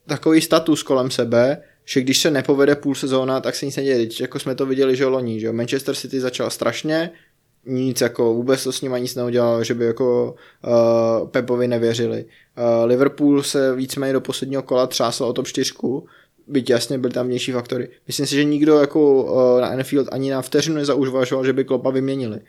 [0.07, 4.09] takový status kolem sebe, že když se nepovede půl sezóna, tak se nic neděje.
[4.21, 7.11] Jako jsme to viděli, že loni, že Manchester City začal strašně,
[7.67, 10.35] nic jako vůbec to s ním nic neudělalo, že by jako
[10.67, 12.25] uh, Pepovi nevěřili.
[12.25, 15.73] Uh, Liverpool se víceméně do posledního kola třásl o top 4,
[16.47, 17.89] byť jasně byly tam vnější faktory.
[18.07, 21.91] Myslím si, že nikdo jako uh, na Anfield ani na vteřinu nezaužvažoval, že by Klopa
[21.91, 22.41] vyměnili.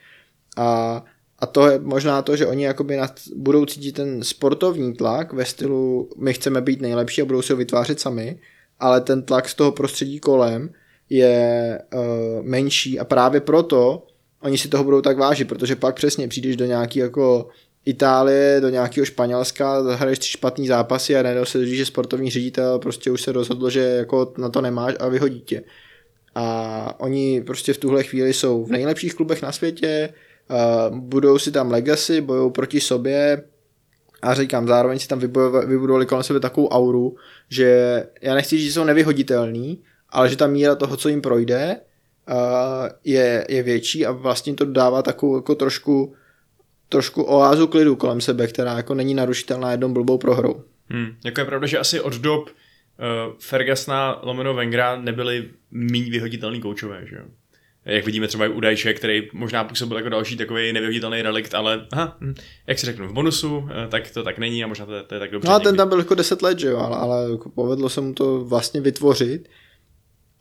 [0.58, 1.04] A
[1.40, 5.46] a to je možná to, že oni jakoby nad, budou cítit ten sportovní tlak ve
[5.46, 8.40] stylu my chceme být nejlepší a budou si ho vytvářet sami,
[8.80, 10.70] ale ten tlak z toho prostředí kolem
[11.10, 14.08] je uh, menší a právě proto
[14.42, 17.48] oni si toho budou tak vážit, protože pak přesně přijdeš do nějaký jako
[17.86, 23.12] Itálie, do nějakého Španělska, zahraješ tři špatný zápasy a najednou se že sportovní ředitel prostě
[23.12, 25.64] už se rozhodl, že jako na to nemáš a vyhodí tě.
[26.36, 30.14] A oni prostě v tuhle chvíli jsou v nejlepších klubech na světě,
[30.90, 33.44] budou si tam legacy, bojují proti sobě
[34.22, 37.16] A říkám, zároveň si tam vybudovali, kolem sebe takovou auru,
[37.50, 41.80] že já nechci říct, že jsou nevyhoditelný, ale že ta míra toho, co jim projde,
[42.30, 46.16] uh, je, je větší a vlastně to dává takovou jako trošku,
[46.90, 50.64] trošku oázu klidu kolem sebe, která jako není narušitelná jednou blbou prohrou.
[50.90, 51.16] Hmm.
[51.26, 52.54] Jako je pravda, že asi od dob uh,
[53.40, 57.26] Fergasna lomeno Vengra nebyli méně vyhoditelný koučové, že jo?
[57.86, 61.86] Jak vidíme třeba i u Dajče, který možná působil jako další takový nevyhoditelný relikt, ale
[61.92, 62.34] aha, hm,
[62.68, 65.14] jak si řeknu, v bonusu, eh, tak to tak není a možná to, je- to
[65.14, 65.48] je tak dobře.
[65.50, 65.78] No a ten někdy.
[65.78, 68.82] tam byl jako 10 let, že jo, ale, ale jako povedlo se mu to vlastně
[68.82, 69.50] vytvořit.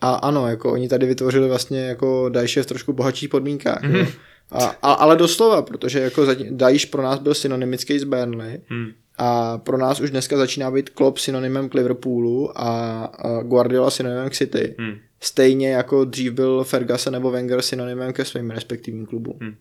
[0.01, 3.83] A ano, jako oni tady vytvořili vlastně jako Daesh v trošku bohatších podmínkách.
[3.83, 3.99] Mm-hmm.
[3.99, 4.07] Jo.
[4.53, 8.87] A, a, ale doslova, protože jako Daesh pro nás byl synonymický z Burnley Hmm.
[9.19, 14.31] a pro nás už dneska začíná být Klopp synonymem k Liverpoolu a, a Guardiola synonymem
[14.31, 14.75] k City.
[14.79, 14.95] Hmm.
[15.25, 19.57] Stejně jako dřív byl Ferguson nebo Wenger synonymem ke svým respektivním klubům.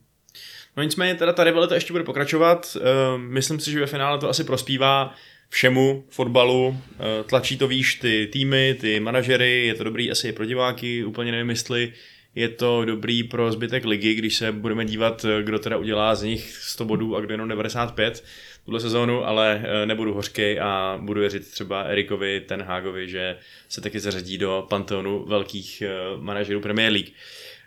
[0.78, 2.78] No nicméně teda ta rivalita ještě bude pokračovat.
[2.82, 5.14] Eh, Myslím si, že ve finále to asi prospívá
[5.50, 6.78] všemu fotbalu.
[7.00, 11.04] Eh, Tlačí to výš ty týmy, ty manažery, je to dobrý asi i pro diváky,
[11.06, 11.94] úplně nevím, jestli
[12.36, 16.58] je to dobrý pro zbytek ligy, když se budeme dívat, kdo teda udělá z nich
[16.62, 18.24] 100 bodů a kdo jenom 95
[18.66, 23.38] tuhle sezónu, ale eh, nebudu hořkej a budu věřit třeba Erikovi Tenhagovi, že
[23.70, 27.10] se taky zařadí do panteonu velkých eh, manažerů Premier League.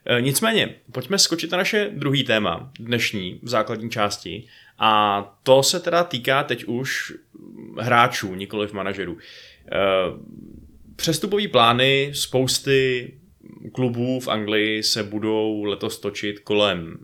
[0.07, 4.47] E, Nicméně, pojďme skočit na naše druhý téma, dnešní, v základní části.
[4.79, 7.13] A to se teda týká teď už
[7.79, 9.19] hráčů, nikoliv manažerů.
[10.97, 13.13] Přestupové plány spousty
[13.73, 16.99] klubů v Anglii se budou letos točit kolem,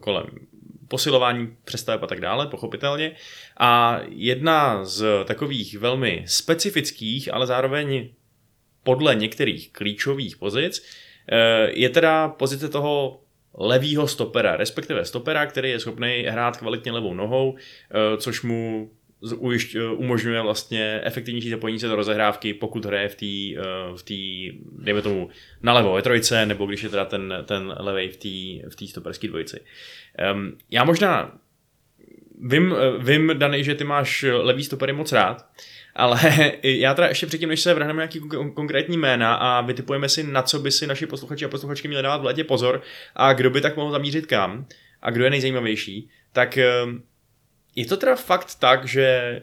[0.00, 0.26] kolem
[0.92, 3.16] posilování přestaveb a tak dále, pochopitelně.
[3.56, 8.08] A jedna z takových velmi specifických, ale zároveň
[8.82, 10.84] podle některých klíčových pozic
[11.28, 13.20] eh, je teda pozice toho
[13.58, 18.90] levýho stopera, respektive stopera, který je schopný hrát kvalitně levou nohou, eh, což mu
[19.32, 23.62] eh, umožňuje vlastně efektivnější zapojení se do rozehrávky, pokud hraje v té,
[23.96, 24.20] v té,
[24.84, 25.30] dejme tomu,
[25.62, 29.28] na levo ve trojce, nebo když je teda ten, ten levej v té v stoperské
[29.28, 29.60] dvojici.
[30.32, 31.32] Um, já možná
[32.42, 35.46] vím, eh, vím, Dany, že ty máš levý stopery moc rád,
[35.94, 36.20] ale
[36.62, 40.42] já teda ještě předtím, než se vrhneme nějaký kon- konkrétní jména a vytipujeme si, na
[40.42, 42.82] co by si naši posluchači a posluchačky měli dávat v létě pozor
[43.14, 44.66] a kdo by tak mohl zamířit kam
[45.02, 46.70] a kdo je nejzajímavější, tak eh,
[47.76, 49.42] je to teda fakt tak, že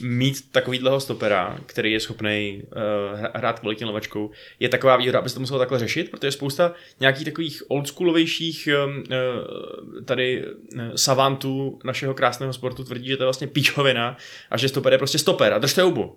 [0.00, 5.34] mít takovýhleho stopera, který je schopný uh, hrát kvalitně levačkou, je taková výhoda, aby se
[5.34, 12.52] to muselo takhle řešit, protože spousta nějakých takových oldschoolovějších uh, tady uh, savantů našeho krásného
[12.52, 14.16] sportu tvrdí, že to je vlastně píčovina
[14.50, 16.16] a že stoper je prostě stoper a držte hubu.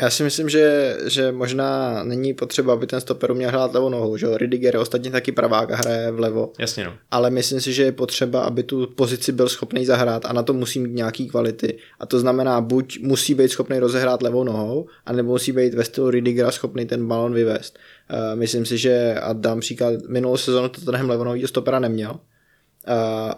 [0.00, 4.16] Já si myslím, že, že možná není potřeba, aby ten stoper uměl hrát levou nohou,
[4.16, 4.26] že?
[4.38, 6.52] Ridiger je ostatně taky pravák a hraje vlevo.
[6.58, 6.94] Jasně no.
[7.10, 10.52] ale myslím si, že je potřeba, aby tu pozici byl schopný zahrát a na to
[10.52, 11.78] musí mít nějaký kvality.
[12.00, 16.10] A to znamená, buď musí být schopný rozehrát levou nohou, anebo musí být ve stylu
[16.10, 17.78] Ridigera schopný ten balon vyvést.
[18.10, 22.20] Uh, myslím si, že, a dám příklad, minulou sezonu to tenhle levonový stopera neměl,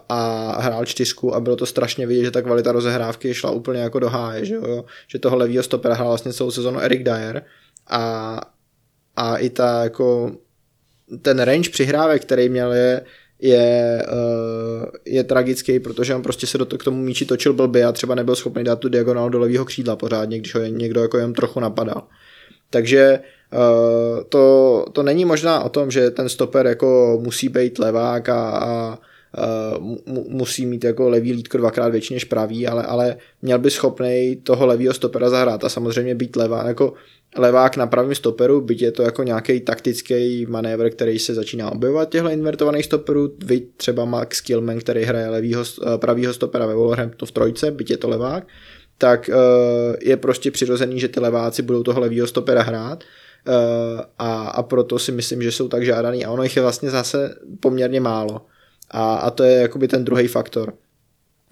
[0.09, 3.99] a hrál čtyřku a bylo to strašně vidět, že ta kvalita rozehrávky šla úplně jako
[3.99, 4.85] do háje, že, jo?
[5.07, 7.43] že toho levýho stopera hrál vlastně celou sezonu Eric Dyer
[7.87, 8.41] a,
[9.15, 10.31] a i ta jako
[11.21, 13.01] ten range přihrávek, který měl je,
[13.39, 17.85] je, uh, je tragický, protože on prostě se do to, k tomu míči točil blbě
[17.85, 21.17] a třeba nebyl schopný dát tu diagonál do levého křídla pořádně, když ho někdo jako
[21.17, 22.07] jen trochu napadal.
[22.69, 23.19] Takže
[23.53, 28.49] uh, to, to není možná o tom, že ten stoper jako musí být levák a,
[28.49, 28.99] a
[30.29, 34.65] musí mít jako levý lítko dvakrát větší než pravý, ale, ale měl by schopný toho
[34.65, 36.93] levýho stopera zahrát a samozřejmě být levá, jako
[37.37, 42.09] levák na pravém stoperu, byť je to jako nějaký taktický manévr, který se začíná objevovat
[42.09, 47.27] těchto invertovaných stoperů, vy třeba Max Killman, který hraje levýho, eh, pravýho stopera ve Wolverhamptonu
[47.27, 48.47] v trojce, byť je to levák,
[48.97, 53.03] tak uh, je prostě přirozený, že ty leváci budou toho levýho stopera hrát
[54.17, 57.35] a, a proto si myslím, že jsou tak žádaný a ono jich je vlastně zase
[57.59, 58.41] poměrně málo.
[58.91, 60.73] A, a to je jakoby ten druhý faktor.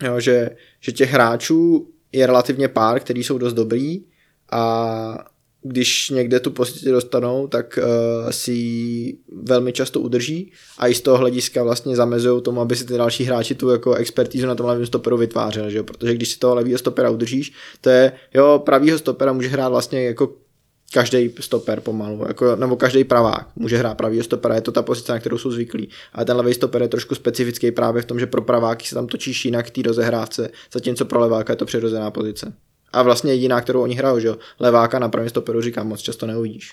[0.03, 4.03] Jo, že, že těch hráčů je relativně pár, který jsou dost dobrý
[4.51, 5.25] a
[5.63, 11.01] když někde tu pozici dostanou, tak uh, si ji velmi často udrží a i z
[11.01, 14.65] toho hlediska vlastně zamezují tomu, aby si ty další hráči tu jako expertízu na tom
[14.65, 15.83] levém stoperu vytvářeli, že jo?
[15.83, 20.05] protože když si toho levého stopera udržíš, to je, jo, pravýho stopera může hrát vlastně
[20.05, 20.33] jako
[20.93, 25.11] každý stoper pomalu, jako, nebo každý pravák může hrát pravýho stopera, je to ta pozice,
[25.11, 25.89] na kterou jsou zvyklí.
[26.13, 29.07] Ale ten levý stoper je trošku specifický právě v tom, že pro praváky se tam
[29.07, 32.53] točíš jinak té rozehrávce, zatímco pro leváka je to přirozená pozice.
[32.93, 36.27] A vlastně jediná, kterou oni hrajou, že jo, leváka na pravém stoperu říkám, moc často
[36.27, 36.71] neuvidíš.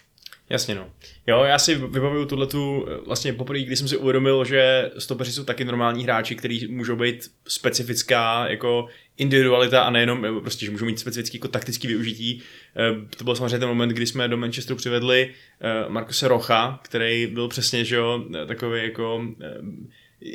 [0.51, 0.91] Jasně no.
[1.27, 5.45] Jo, já si vybavuju tuhle tu, vlastně poprvé, když jsem si uvědomil, že stopeři jsou
[5.45, 8.87] taky normální hráči, kteří můžou být specifická jako
[9.17, 12.43] individualita a nejenom eh, prostě, že můžou mít specifický jako taktický využití.
[12.77, 15.31] Eh, To byl samozřejmě ten moment, kdy jsme do Manchesteru přivedli
[15.61, 19.25] eh, Markose Rocha, který byl přesně, že jo, takový jako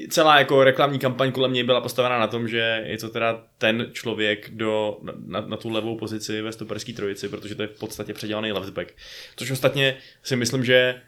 [0.09, 3.89] celá jako reklamní kampaň kolem něj byla postavená na tom, že je to teda ten
[3.91, 8.13] člověk do, na, na tu levou pozici ve stoperské trojici, protože to je v podstatě
[8.13, 8.93] předělaný leftback.
[9.36, 11.01] Což ostatně si myslím, že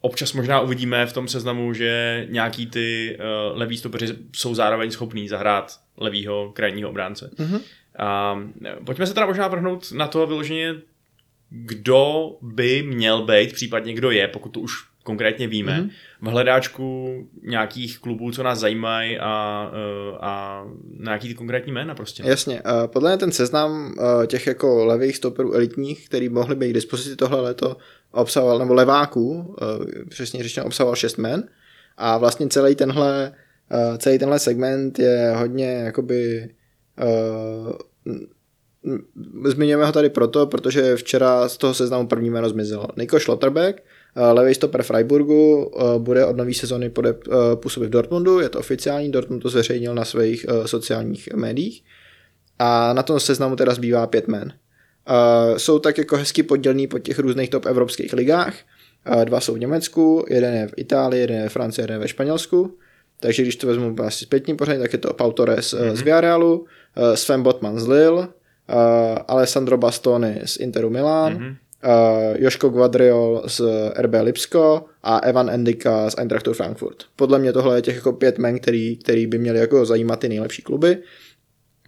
[0.00, 4.06] občas možná uvidíme v tom seznamu, že nějaký ty uh, leví stopeři
[4.36, 7.30] jsou zároveň schopní zahrát levýho krajního obránce.
[7.36, 7.60] Mm-hmm.
[7.98, 8.38] A
[8.86, 10.74] pojďme se teda možná vrhnout na to vyloženě,
[11.50, 14.72] kdo by měl být, případně kdo je, pokud to už
[15.04, 15.90] konkrétně víme, mm-hmm.
[16.20, 17.08] v hledáčku
[17.42, 20.64] nějakých klubů, co nás zajímají a, eh, a
[21.00, 22.22] nějaký ty konkrétní jména prostě.
[22.26, 26.70] Jasně, uh, podle mě ten seznam uh, těch jako levých stoperů elitních, který mohli být
[26.70, 27.76] k dispozici tohle leto,
[28.12, 29.56] obsahoval, nebo leváků,
[30.08, 31.48] přesně řečeno obsahoval šest men
[31.96, 33.32] a vlastně celý tenhle,
[33.98, 36.50] celý tenhle segment je hodně jakoby
[39.44, 42.88] Zmiňujeme ho tady proto, protože včera z toho seznamu první jméno zmizelo.
[42.96, 43.82] Niko Schlotterbeck,
[44.16, 47.14] levý stoper Freiburgu, bude od nové sezony pode,
[47.54, 51.84] působit v Dortmundu, je to oficiální, Dortmund to zveřejnil na svých sociálních médiích.
[52.58, 54.52] A na tom seznamu teda zbývá pět men.
[55.56, 58.54] Jsou tak jako hezky podělní po těch různých top evropských ligách.
[59.24, 62.08] Dva jsou v Německu, jeden je v Itálii, jeden je ve Francii, jeden je ve
[62.08, 62.78] Španělsku.
[63.20, 65.94] Takže když to vezmu asi zpětní pořadí, tak je to Pau Torres mm-hmm.
[65.94, 66.66] z Villarealu,
[67.14, 68.28] Sven Botman z Lille,
[69.28, 71.56] Alessandro Bastoni z Interu Milan, mm-hmm.
[71.84, 73.60] Uh, Joško Guadriol z
[73.98, 76.96] RB Lipsko a Evan Endika z Eintrachtu Frankfurt.
[77.16, 80.28] Podle mě tohle je těch jako pět men, který, který by měli jako zajímat ty
[80.28, 80.98] nejlepší kluby.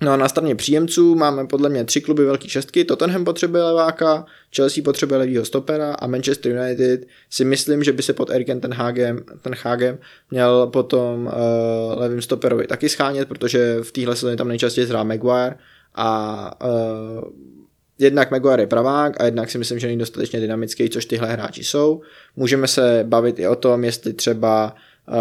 [0.02, 4.24] No a na straně příjemců máme podle mě tři kluby velké šestky, Tottenham potřebuje leváka,
[4.56, 8.74] Chelsea potřebuje levýho stopera a Manchester United si myslím, že by se pod Erikem ten
[8.74, 9.98] Hagem, ten Hagem
[10.30, 15.54] měl potom uh, levým stoperovi taky schánět, protože v téhle sezóně tam nejčastěji hrá Maguire
[15.94, 17.55] a uh,
[17.98, 21.64] jednak Maguire je pravák a jednak si myslím, že není dostatečně dynamický, což tyhle hráči
[21.64, 22.00] jsou.
[22.36, 24.74] Můžeme se bavit i o tom, jestli třeba
[25.08, 25.14] uh,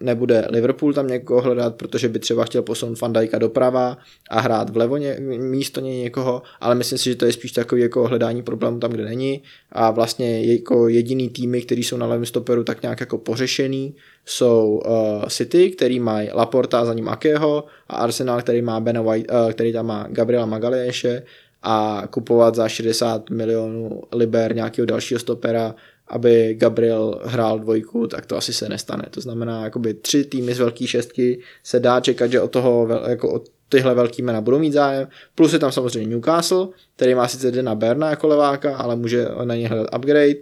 [0.00, 3.98] nebude Liverpool tam někoho hledat, protože by třeba chtěl posunout Van Dijka doprava
[4.30, 7.82] a hrát vlevo ně, místo něj někoho, ale myslím si, že to je spíš takový
[7.82, 9.42] jako hledání problému tam, kde není
[9.72, 13.94] a vlastně jako jediný týmy, který jsou na levém stoperu tak nějak jako pořešený,
[14.26, 19.30] jsou uh, City, který mají Laporta za ním Akého a Arsenal, který má Bena White,
[19.30, 21.22] uh, který tam má Gabriela Magalieše
[21.62, 25.74] a kupovat za 60 milionů liber nějakého dalšího stopera,
[26.08, 29.04] aby Gabriel hrál dvojku, tak to asi se nestane.
[29.10, 33.32] To znamená, jakoby tři týmy z velké šestky se dá čekat, že od toho, jako
[33.32, 35.08] od tyhle velký jména budou mít zájem.
[35.34, 39.54] Plus je tam samozřejmě Newcastle, který má sice Dena Berna jako leváka, ale může na
[39.54, 40.34] něj hledat upgrade.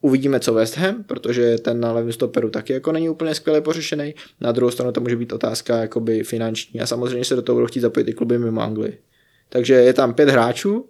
[0.00, 4.14] Uvidíme, co West Ham, protože ten na levém stoperu taky jako není úplně skvěle pořešený.
[4.40, 7.66] Na druhou stranu to může být otázka jakoby finanční a samozřejmě se do toho budou
[7.66, 8.98] chtít zapojit i kluby mimo Anglii.
[9.52, 10.88] Takže je tam pět hráčů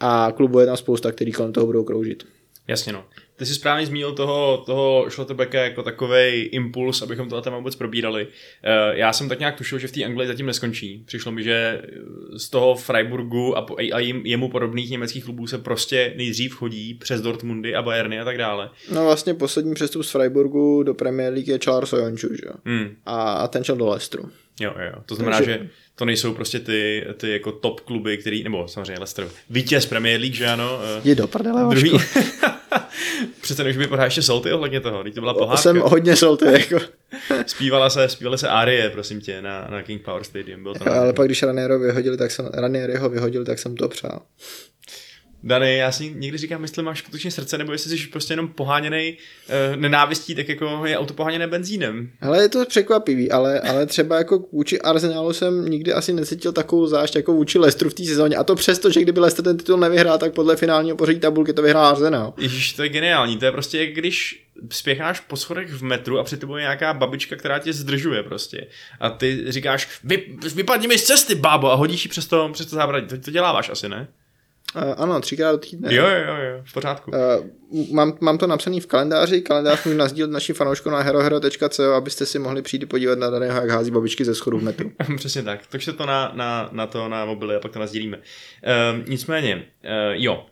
[0.00, 2.26] a klubu je tam spousta, který kolem toho budou kroužit.
[2.68, 3.04] Jasně no.
[3.40, 8.26] Ty jsi správně zmínil toho, toho Schlotterbecka jako takový impuls, abychom to téma vůbec probírali.
[8.62, 11.02] Eh, já jsem tak nějak tušil, že v té Anglii zatím neskončí.
[11.06, 11.82] Přišlo mi, že
[12.36, 17.74] z toho Freiburgu a, a jemu podobných německých klubů se prostě nejdřív chodí přes Dortmundy
[17.74, 18.70] a Bayerny a tak dále.
[18.94, 22.52] No vlastně poslední přestup z Freiburgu do Premier League je Charles Ojonču, že jo?
[22.64, 22.96] Hmm.
[23.06, 24.30] A, a ten šel do Leicesteru.
[24.60, 25.02] Jo, jo.
[25.06, 25.52] To znamená, Takže...
[25.52, 30.20] že to nejsou prostě ty, ty jako top kluby, který, nebo samozřejmě Leicester, vítěz Premier
[30.20, 30.80] League, že ano?
[30.98, 31.92] eh, Je do prdele, Druhý.
[33.40, 35.62] Přece než by pořád ještě Solty ohledně toho, teď to byla pohádka.
[35.62, 36.86] Jsem hodně solty, jako.
[37.46, 40.62] Zpívala se, zpívaly se árie, prosím tě, na, na King Power Stadium.
[40.62, 43.88] Bylo to Ale pak, když Raniero vyhodili, tak jsem, Raniero ho vyhodil, tak jsem to
[43.88, 44.22] přál.
[45.42, 49.16] Dany, já si někdy říkám, jestli máš skutečně srdce, nebo jestli jsi prostě jenom poháněný
[49.48, 52.10] uh, nenávistí, tak jako je auto poháněné benzínem.
[52.20, 56.86] Ale je to překvapivý, ale, ale třeba jako vůči Arsenalu jsem nikdy asi necítil takovou
[56.86, 58.36] zášť jako vůči Leicesteru v té sezóně.
[58.36, 61.62] A to přesto, že kdyby Leicester ten titul nevyhrál, tak podle finálního pořadí tabulky to
[61.62, 62.34] vyhrál Arsenal.
[62.38, 66.24] Ježíš, to je geniální, to je prostě jak když spěcháš po schodech v metru a
[66.24, 68.66] před tebou je nějaká babička, která tě zdržuje prostě.
[69.00, 72.66] A ty říkáš, Vy, vypadni mi z cesty, bábo, a hodíš ji přes to, přes
[72.66, 73.06] to zábradí.
[73.06, 74.08] To, to děláváš asi, ne?
[74.76, 75.94] Uh, ano, třikrát do týdne.
[75.94, 77.10] Jo, jo, jo, v pořádku.
[77.10, 82.26] Uh, mám, mám to napsaný v kalendáři, kalendář můžu nazdílet našim fanouškům na herohero.co, abyste
[82.26, 84.92] si mohli přijít podívat na daného, jak hází babičky ze schodu v metru.
[85.16, 85.66] Přesně tak.
[85.66, 88.16] Takže to na, na, na to na mobily a pak to nazdílíme.
[88.16, 89.60] Uh, nicméně, uh,
[90.12, 90.46] jo,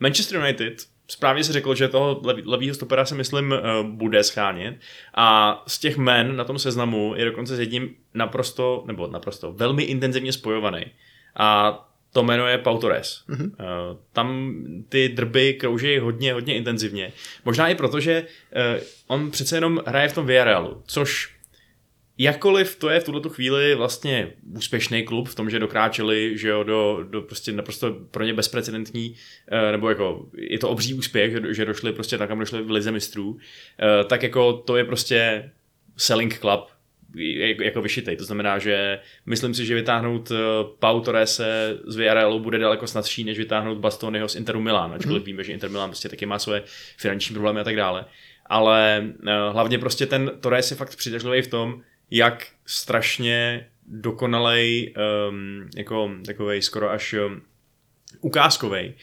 [0.00, 0.74] Manchester United
[1.08, 4.76] správně se řekl, že toho lev, levýho stopera se myslím bude schánět
[5.14, 9.82] a z těch men na tom seznamu je dokonce s jedním naprosto, nebo naprosto velmi
[9.82, 10.84] intenzivně spojovaný.
[11.36, 11.78] A
[12.14, 13.24] to jméno je Pau Torres.
[13.28, 13.44] Mm-hmm.
[13.44, 14.54] Uh, tam
[14.88, 17.12] ty drby krouží hodně, hodně intenzivně.
[17.44, 21.34] Možná i proto, že uh, on přece jenom hraje v tom Villarrealu, což
[22.18, 26.62] Jakkoliv to je v tuto chvíli vlastně úspěšný klub v tom, že dokráčeli že jo,
[26.62, 29.14] do, do prostě naprosto pro ně bezprecedentní,
[29.48, 32.70] eh, nebo jako je to obří úspěch, že, že došli prostě tak, kam došli v
[32.70, 33.38] lize mistrů,
[33.78, 35.50] eh, tak jako to je prostě
[35.96, 36.73] selling club
[37.60, 38.16] jako vyšitej.
[38.16, 40.36] To znamená, že myslím si, že vytáhnout eh,
[40.78, 45.26] Pau Torrese z Villarrealu bude daleko snadší, než vytáhnout Bastonyho z Interu Milan, ačkoliv mm.
[45.26, 46.62] víme, že Inter Milan prostě taky má svoje
[46.96, 48.04] finanční problémy a tak dále.
[48.46, 49.06] Ale
[49.52, 54.94] hlavně prostě ten Torres je fakt přitažlivý v tom, jak strašně dokonalej,
[55.28, 57.42] um, jako takovej skoro až um,
[58.20, 58.94] ukázkovej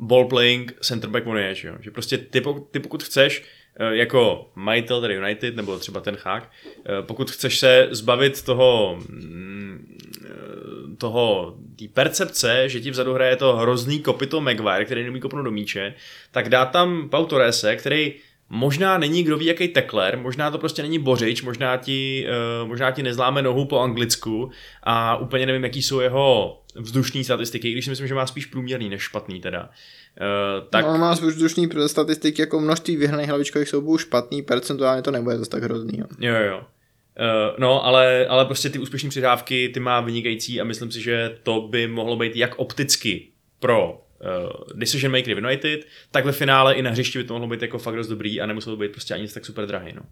[0.00, 1.74] ball playing center back on je, že, jo?
[1.80, 3.44] že prostě ty, ty pokud chceš
[3.90, 9.96] jako majitel tady United, nebo třeba ten hák, uh, pokud chceš se zbavit toho mm,
[10.24, 15.44] uh, toho, té percepce, že ti vzadu hraje to hrozný kopito Maguire, který nemí kopnout
[15.44, 15.94] do míče,
[16.30, 18.14] tak dá tam Pau Torrese, který
[18.52, 22.26] Možná není kdo ví jaký tekler, možná to prostě není bořič, možná ti,
[22.62, 24.50] uh, možná ti nezláme nohu po anglicku
[24.82, 28.88] a úplně nevím, jaký jsou jeho vzdušní statistiky, když si myslím, že má spíš průměrný
[28.88, 29.62] než špatný teda.
[29.62, 30.86] Uh, tak...
[30.86, 35.62] No, má vzdušní statistiky jako množství vyhraných hlavičkových soubů špatný, percentuálně to nebude zase tak
[35.62, 35.98] hrozný.
[35.98, 36.42] Jo, jo.
[36.42, 36.58] jo.
[36.58, 41.38] Uh, no, ale, ale prostě ty úspěšné přidávky ty má vynikající a myslím si, že
[41.42, 43.28] to by mohlo být jak opticky
[43.60, 47.48] pro uh, decision maker v United, tak ve finále i na hřišti by to mohlo
[47.48, 49.92] být jako fakt dost dobrý a nemuselo být prostě ani tak super drahý.
[49.92, 50.02] No.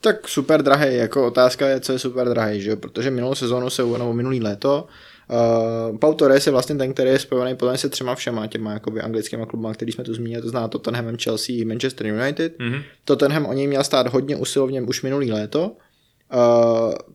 [0.00, 2.76] Tak super drahý, jako otázka je, co je super drahý, že jo?
[2.76, 4.88] protože minulou sezónu se, nebo minulý léto,
[5.30, 9.00] Uh, Pau Torres je vlastně ten, který je spojený podle se třema všema těma jakoby
[9.00, 12.58] anglickými klubama, který jsme tu zmínili, to zná Tottenhamem, Chelsea i Manchester United.
[12.58, 12.82] Mm-hmm.
[13.04, 15.76] Tottenham o něj měl stát hodně usilovně už minulý léto,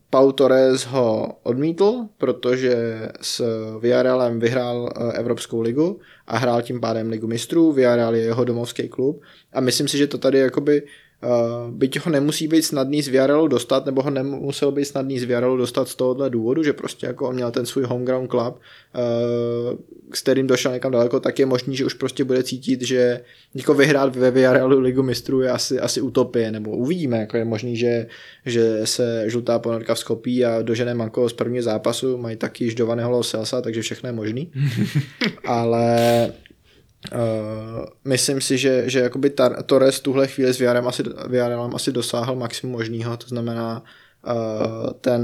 [0.09, 2.75] Pau Torres ho odmítl, protože
[3.21, 3.43] s
[3.79, 7.71] Villarrealem vyhrál uh, Evropskou ligu a hrál tím pádem ligu mistrů.
[7.71, 9.21] Villarreal je jeho domovský klub
[9.53, 10.83] a myslím si, že to tady jakoby
[11.69, 15.57] byť ho nemusí být snadný z Viarelu dostat, nebo ho nemuselo být snadný z Viarelu
[15.57, 18.55] dostat z tohohle důvodu, že prostě jako on měl ten svůj homeground club,
[18.95, 19.77] uh,
[20.13, 23.21] s kterým došel někam daleko, tak je možný, že už prostě bude cítit, že
[23.55, 27.77] jako vyhrát ve Viarelu ligu mistrů je asi, asi utopie, nebo uvidíme, jako je možný,
[27.77, 28.07] že,
[28.45, 33.23] že se žlutá ponorka vskopí a dožene Manko z prvního zápasu, mají taky již dovaného
[33.23, 34.51] Selsa, takže všechno je možný.
[35.45, 35.95] Ale
[37.11, 41.91] Uh, myslím si, že, že jakoby tar, Torres tuhle chvíli s VRM asi, VRM asi
[41.91, 43.83] dosáhl maximum možného, to znamená
[44.27, 45.23] uh, ten,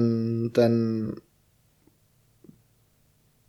[0.49, 0.71] ten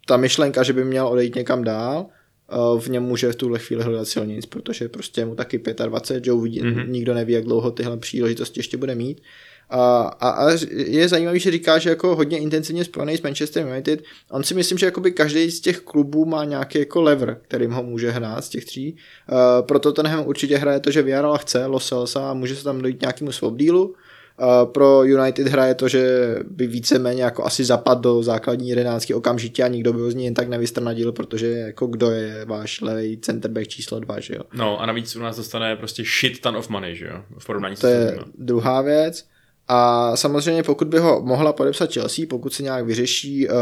[0.07, 2.07] ta myšlenka, že by měl odejít někam dál,
[2.53, 6.33] uh, v něm může v tuhle chvíli hledat silnic, protože prostě mu taky 25, že
[6.33, 6.89] uvidí, mm-hmm.
[6.89, 9.21] nikdo neví, jak dlouho tyhle příležitosti ještě bude mít.
[9.75, 14.03] A, a, a je zajímavý, že říká, že jako hodně intenzivně spojený s Manchester United.
[14.31, 17.83] On si myslím, že jakoby každý z těch klubů má nějaký jako lever, kterým ho
[17.83, 18.97] může hrát z těch tří.
[19.33, 23.01] Uh, proto ten určitě hraje to, že Villarreal chce Loselsa a může se tam dojít
[23.01, 23.55] nějakému swap
[24.41, 29.63] Uh, pro United hraje to, že by víceméně jako asi zapad do základní jedenáctky okamžitě
[29.63, 33.19] a nikdo by ho z ní jen tak nevystrnadil, protože jako kdo je váš levý
[33.19, 34.43] centerback číslo dva, že jo.
[34.55, 37.77] No a navíc u nás dostane prostě shit ton of money, že jo, v porovnání
[37.77, 39.32] to je druhá věc.
[39.75, 43.55] A samozřejmě pokud by ho mohla podepsat Chelsea, pokud se nějak vyřeší uh,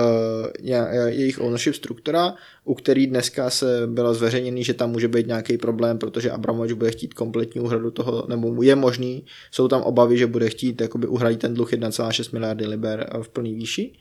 [1.07, 2.35] jejich ownership struktura,
[2.65, 6.91] u který dneska se bylo zveřejněný, že tam může být nějaký problém, protože Abramovič bude
[6.91, 11.41] chtít kompletní úhradu toho, nebo je možný, jsou tam obavy, že bude chtít jakoby uhradit
[11.41, 13.93] ten dluh 1,6 miliardy liber v plný výši,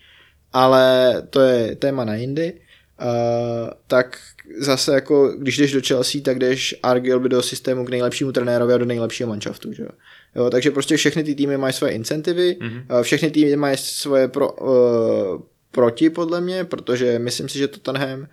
[0.53, 2.53] ale to je téma na jindy.
[3.01, 4.18] Uh, tak
[4.60, 8.78] zase jako, když jdeš do Chelsea, tak jdeš arguably do systému k nejlepšímu trenérovi a
[8.78, 9.89] do nejlepšího manšaftu, že jo.
[10.36, 13.03] Jo, takže prostě všechny ty týmy mají svoje incentivy, mm-hmm.
[13.03, 18.27] všechny týmy mají svoje pro, uh, proti podle mě, protože myslím si, že Tottenham uh,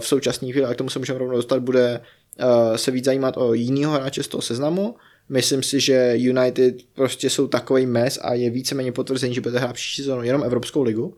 [0.00, 2.00] v současné chvíli, a k tomu se můžeme rovnou dostat, bude
[2.40, 4.96] uh, se víc zajímat o jinýho hráče z toho seznamu.
[5.28, 9.72] Myslím si, že United prostě jsou takový mes a je víceméně potvrzení, že bude hrát
[9.72, 11.16] příští sezónu jenom Evropskou ligu.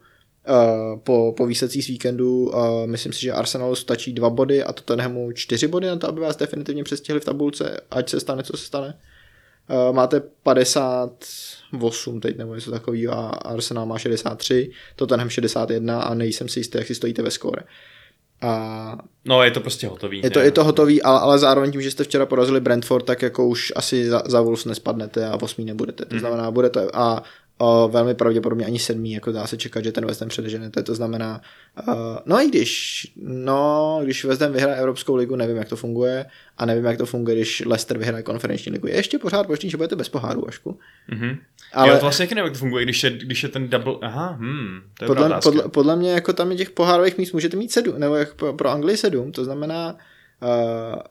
[0.48, 4.72] Uh, po, po výsledcích z víkendu uh, myslím si, že Arsenalu stačí dva body a
[4.72, 8.56] Tottenhamu čtyři body na to, aby vás definitivně přestihli v tabulce, ať se stane, co
[8.56, 8.94] se stane.
[9.70, 16.48] Uh, máte 58 teď nebo něco takového a Arsenal má 63, Tottenham 61 a nejsem
[16.48, 17.62] si jistý, jak si stojíte ve skóre.
[18.42, 20.20] A no, je to prostě hotový.
[20.24, 23.22] Je to, je to hotový, ale, ale zároveň tím, že jste včera porazili Brentford, tak
[23.22, 26.04] jako už asi za, za Wolves nespadnete a v osmí nebudete.
[26.04, 26.20] To mm.
[26.20, 27.22] znamená, budete a
[27.60, 30.70] o, velmi pravděpodobně ani sedmý, jako dá se čekat, že ten West Ham předežene.
[30.70, 31.40] To, to znamená,
[31.88, 31.94] uh,
[32.26, 36.26] no i když, no, když West Ham vyhraje Evropskou ligu, nevím, jak to funguje
[36.58, 38.86] a nevím, jak to funguje, když Leicester vyhraje konferenční ligu.
[38.86, 40.78] Je ještě pořád možný, že budete bez poháru, Vašku.
[41.08, 41.36] Mhm.
[41.72, 41.88] Ale-.
[41.88, 44.80] Jo, to vlastně nevím, jak to funguje, když je, když je ten double, aha, hm,
[44.98, 48.00] to je Podle, podle, podle, mě jako tam je těch pohárových míst můžete mít sedm,
[48.00, 49.96] nebo jak pro, pro Anglii sedm, to znamená,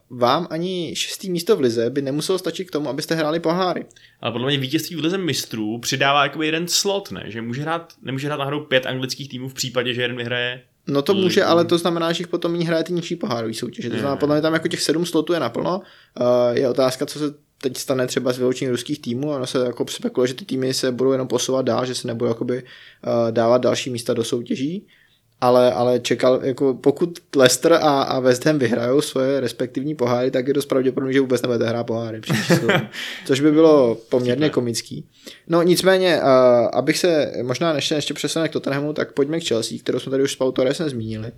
[0.10, 3.86] vám ani šestý místo v lize by nemuselo stačit k tomu, abyste hráli poháry.
[4.22, 7.24] Ale podle mě vítězství v lize mistrů přidává jakoby jeden slot, ne?
[7.28, 10.62] Že může hrát, nemůže hrát náhodou pět anglických týmů v případě, že jeden vyhraje.
[10.88, 13.90] No to může, ale to znamená, že jich potom méně hraje ty nižší pohárový soutěže.
[13.90, 15.82] To znamená, podle mě tam jako těch sedm slotů je naplno.
[16.20, 17.26] Uh, je otázka, co se
[17.62, 19.32] teď stane třeba s vyloučením ruských týmů.
[19.32, 22.30] Ono se jako spekuluje, že ty týmy se budou jenom posouvat dál, že se nebudou
[22.30, 24.88] jakoby, uh, dávat další místa do soutěží.
[25.42, 30.48] Ale, ale čekal, jako pokud Leicester a, a West Ham vyhrajou svoje respektivní poháry, tak
[30.48, 32.56] je dost pravděpodobné, že vůbec nebudete hrát poháry příští.
[33.26, 35.06] Což by bylo poměrně komický.
[35.48, 36.30] No nicméně, uh,
[36.74, 40.24] abych se možná ještě, ještě přesunul k Tottenhamu, tak pojďme k Chelsea, kterou jsme tady
[40.24, 41.32] už s Pau Torresem zmínili.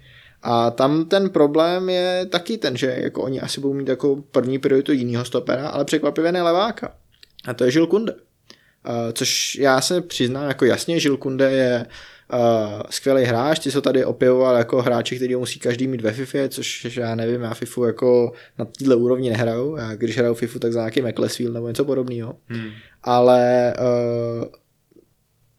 [0.43, 4.60] A tam ten problém je taky ten, že jako oni asi budou mít jako první
[4.60, 6.95] prioritu jiného stopera, ale překvapivě ne leváka.
[7.45, 8.14] A to je Žil Kunde.
[8.14, 8.20] Uh,
[9.14, 11.91] což já se přiznám jako jasně, Žil Kunde je uh,
[12.90, 16.98] skvělý hráč, ty se tady opěvoval jako hráči, který musí každý mít ve FIFA, což
[16.98, 20.80] já nevím, já FIFU jako na této úrovni nehraju, já když hraju FIFU, tak za
[20.80, 22.36] nějaký McLesfield nebo něco podobného.
[22.48, 22.70] Hmm.
[23.04, 24.46] Ale uh,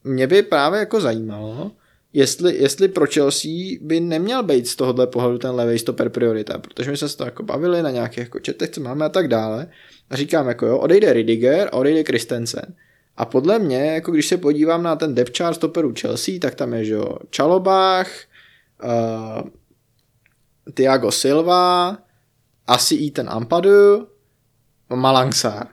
[0.05, 1.71] mě by právě jako zajímalo,
[2.13, 3.51] jestli, jestli pro Chelsea
[3.81, 7.25] by neměl být z tohohle pohledu ten levý stoper priorita, protože my jsme se to
[7.25, 9.67] jako bavili na nějakých jako četech, co máme a tak dále.
[10.11, 12.75] A říkám jako jo, odejde Ridiger a odejde Christensen.
[13.17, 16.75] A podle mě, jako když se podívám na ten depth chart stoperů Chelsea, tak tam
[16.75, 18.09] je, že jo, Čalobách,
[18.85, 19.49] uh,
[20.75, 21.99] Thiago Silva,
[22.67, 24.09] asi i ten Ampadu,
[24.95, 25.67] Malangsar.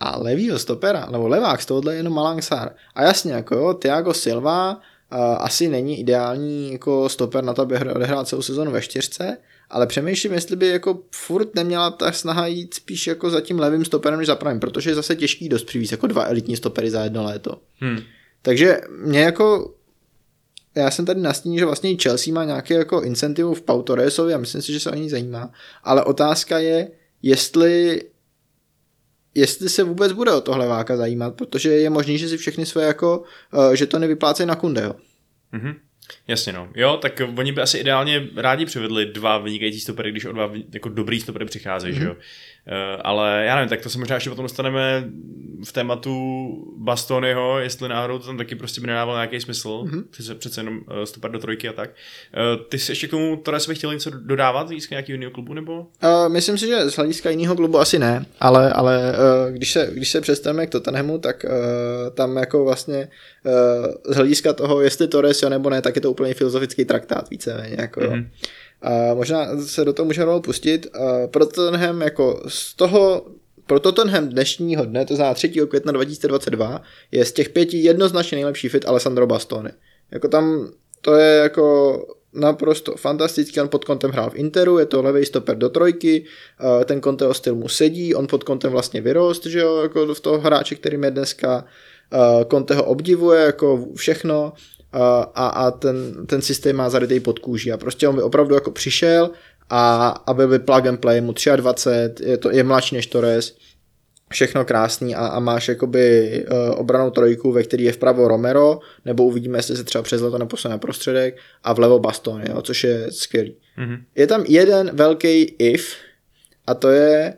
[0.00, 2.74] A levýho stopera, nebo levák z tohohle je jenom Malangsar.
[2.94, 4.80] A jasně, jako jo, Thiago Silva uh,
[5.20, 9.36] asi není ideální jako stoper na to, aby hr- odehrál celou sezonu ve čtyřce,
[9.72, 13.84] ale přemýšlím, jestli by jako furt neměla ta snaha jít spíš jako za tím levým
[13.84, 17.04] stoperem než za pravým, protože je zase těžký dost přivízt jako dva elitní stopery za
[17.04, 17.60] jedno léto.
[17.78, 17.98] Hmm.
[18.42, 19.74] Takže mě jako
[20.74, 24.34] já jsem tady nastínil, že vlastně i Chelsea má nějaké jako incentivu v Pau Torresovi
[24.34, 25.52] a myslím si, že se o ní zajímá.
[25.84, 26.90] Ale otázka je,
[27.22, 28.02] jestli
[29.34, 32.84] jestli se vůbec bude o tohle váka zajímat, protože je možný, že si všechny své
[32.84, 34.96] jako, uh, že to nevyplácejí na Kundeho.
[35.52, 35.74] Mhm.
[36.28, 36.68] Jasně no.
[36.74, 40.88] Jo, tak oni by asi ideálně rádi přivedli dva vynikající stopery, když o dva jako
[40.88, 41.98] dobrý stopery přicházejí, mm-hmm.
[41.98, 42.16] že jo.
[42.66, 45.04] Uh, ale já nevím, tak to se možná ještě potom dostaneme
[45.64, 46.14] v tématu
[46.76, 50.04] Bastonyho, jestli náhodou to tam taky prostě by nedával nějaký smysl, mm-hmm.
[50.10, 51.90] přece, přece jenom uh, stoper do trojky a tak.
[51.90, 55.80] Uh, ty jsi ještě k tomu Torresovi chtěl něco dodávat z nějakého jiného klubu, nebo?
[55.80, 59.90] Uh, myslím si, že z hlediska jiného klubu asi ne, ale, ale uh, když, se,
[59.92, 61.50] když se přestaneme k Tottenhamu, tak uh,
[62.14, 63.08] tam jako vlastně
[63.44, 67.30] uh, z hlediska toho, jestli Torres jo nebo ne, tak je to úplně filozofický traktát
[67.30, 67.76] víceméně.
[67.78, 68.12] Jako, mm-hmm.
[68.12, 68.30] Mhm.
[68.82, 70.86] A možná se do toho můžeme rovnou pustit.
[70.86, 73.26] Uh, pro Tottenham jako z toho
[73.66, 75.48] pro Tottenham dnešního dne, to znamená 3.
[75.48, 79.70] května 2022, je z těch pěti jednoznačně nejlepší fit Alessandro Bastoni.
[80.10, 81.96] Jako tam to je jako
[82.34, 86.24] naprosto fantastický, on pod kontem hrál v Interu, je to levý stoper do trojky,
[86.84, 90.40] ten Conteho styl mu sedí, on pod kontem vlastně vyrost, že jo, jako v toho
[90.40, 91.64] hráče, kterým je dneska,
[92.50, 94.52] Conte ho obdivuje, jako všechno,
[94.92, 98.70] a, a ten, ten systém má zarytej pod kůží a prostě on by opravdu jako
[98.70, 99.30] přišel
[99.70, 103.56] a, a byl by plug and play, mu 23, je, to, je mladší než Torres,
[104.32, 109.24] všechno krásný a, a máš jakoby uh, obranou trojku, ve který je vpravo Romero, nebo
[109.24, 113.06] uvidíme, jestli se třeba přes leto neposune na prostředek a vlevo Baston, jo, což je
[113.10, 113.56] skvělý.
[113.76, 113.96] Mhm.
[114.14, 115.96] Je tam jeden velký if
[116.66, 117.34] a to je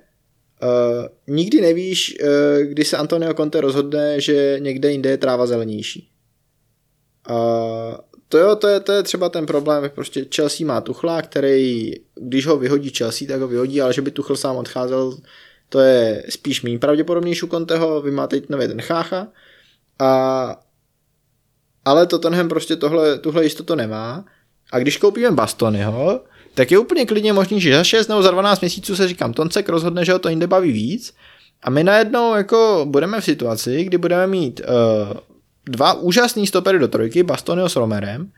[0.62, 2.28] uh, nikdy nevíš, uh,
[2.62, 6.13] kdy se Antonio Conte rozhodne, že někde jinde je tráva zelenější.
[8.28, 12.46] To jo, to je, to je třeba ten problém, prostě Chelsea má Tuchla, který, když
[12.46, 15.16] ho vyhodí Chelsea, tak ho vyhodí, ale že by Tuchl sám odcházel,
[15.68, 19.26] to je spíš méně pravděpodobnější u Conteho, vy máte teď nový ten Chácha,
[19.98, 20.56] a,
[21.84, 24.24] ale Tottenham prostě tohle, tuhle jistotu nemá.
[24.72, 26.20] A když koupíme Bastonyho,
[26.54, 29.68] tak je úplně klidně možný, že za 6 nebo za 12 měsíců se říkám, Toncek
[29.68, 31.14] rozhodne, že ho to jinde baví víc.
[31.62, 35.18] A my najednou jako budeme v situaci, kdy budeme mít uh,
[35.66, 38.32] dva úžasný stopery do trojky, Bastonio s Romerem,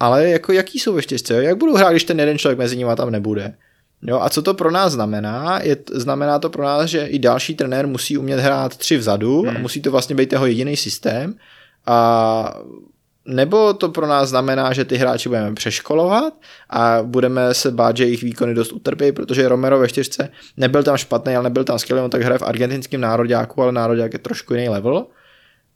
[0.00, 1.40] ale jako jaký jsou ve jo?
[1.40, 3.54] jak budou hrát, když ten jeden člověk mezi nimi tam nebude.
[4.02, 5.60] Jo, a co to pro nás znamená?
[5.62, 9.56] Je, znamená to pro nás, že i další trenér musí umět hrát tři vzadu hmm.
[9.56, 11.34] a musí to vlastně být jeho jediný systém.
[11.86, 12.54] A
[13.24, 16.34] nebo to pro nás znamená, že ty hráči budeme přeškolovat
[16.70, 20.96] a budeme se bát, že jejich výkony dost utrpí, protože Romero ve čtyřce nebyl tam
[20.96, 24.54] špatný, ale nebyl tam skvělý, on tak hraje v argentinském nároďáku, ale nároďák je trošku
[24.54, 25.06] jiný level.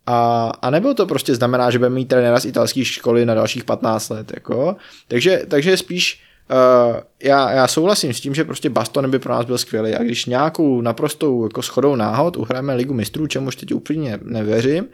[0.06, 3.64] A, a nebo to prostě znamená, že budeme mít trenéra z italské školy na dalších
[3.64, 4.76] 15 let, jako.
[5.08, 9.46] Takže, takže spíš Uh, já, já souhlasím s tím, že prostě Baston by pro nás
[9.46, 14.18] byl skvělý a když nějakou naprostou jako schodou náhod uhrajeme ligu mistrů, čemuž teď úplně
[14.22, 14.86] nevěřím,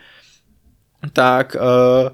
[1.13, 2.09] tak uh,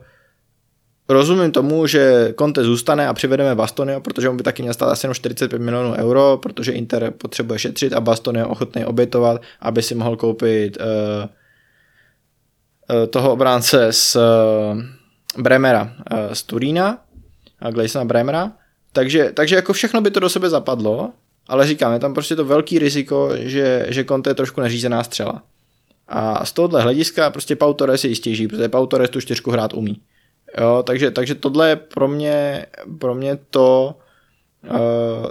[1.09, 5.07] rozumím tomu, že Conte zůstane a přivedeme Bastonio, protože on by taky měl stát asi
[5.07, 9.95] jenom 45 milionů euro, protože Inter potřebuje šetřit a Baston je ochotný obětovat, aby si
[9.95, 11.29] mohl koupit uh,
[13.11, 16.99] toho obránce z uh, Bremera uh, z Turína,
[17.71, 18.53] Gleisona Bremera,
[18.93, 21.13] takže, takže jako všechno by to do sebe zapadlo,
[21.49, 25.43] ale říkám, je tam prostě to velký riziko, že, že Conte je trošku neřízená střela.
[26.09, 29.75] A z tohohle hlediska prostě Pau Torres je jistější, protože Pau Torres tu čtyřku hrát
[29.75, 30.01] umí.
[30.61, 32.67] Jo, takže, takže tohle je pro mě,
[32.99, 33.99] pro mě to,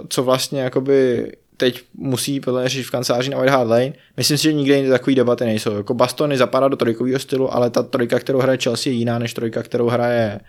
[0.08, 3.92] co vlastně jakoby teď musí podle mě řešit v kanceláři na White Hart Lane.
[4.16, 5.76] Myslím si, že nikde jinde takové debaty nejsou.
[5.76, 9.34] Jako Bastony zapadá do trojkového stylu, ale ta trojka, kterou hraje Chelsea, je jiná než
[9.34, 10.40] trojka, kterou hraje,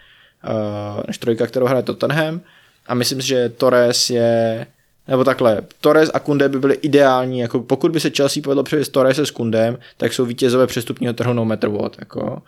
[0.49, 2.41] uh, než trojka, kterou hraje Tottenham.
[2.87, 4.67] A myslím si, že Torres je
[5.07, 8.89] nebo takhle, Torres a Kunde by byly ideální, jako pokud by se Chelsea povedlo převést
[8.89, 12.41] Torres s Kundem, tak jsou vítězové přestupního trhu no matter what, jako.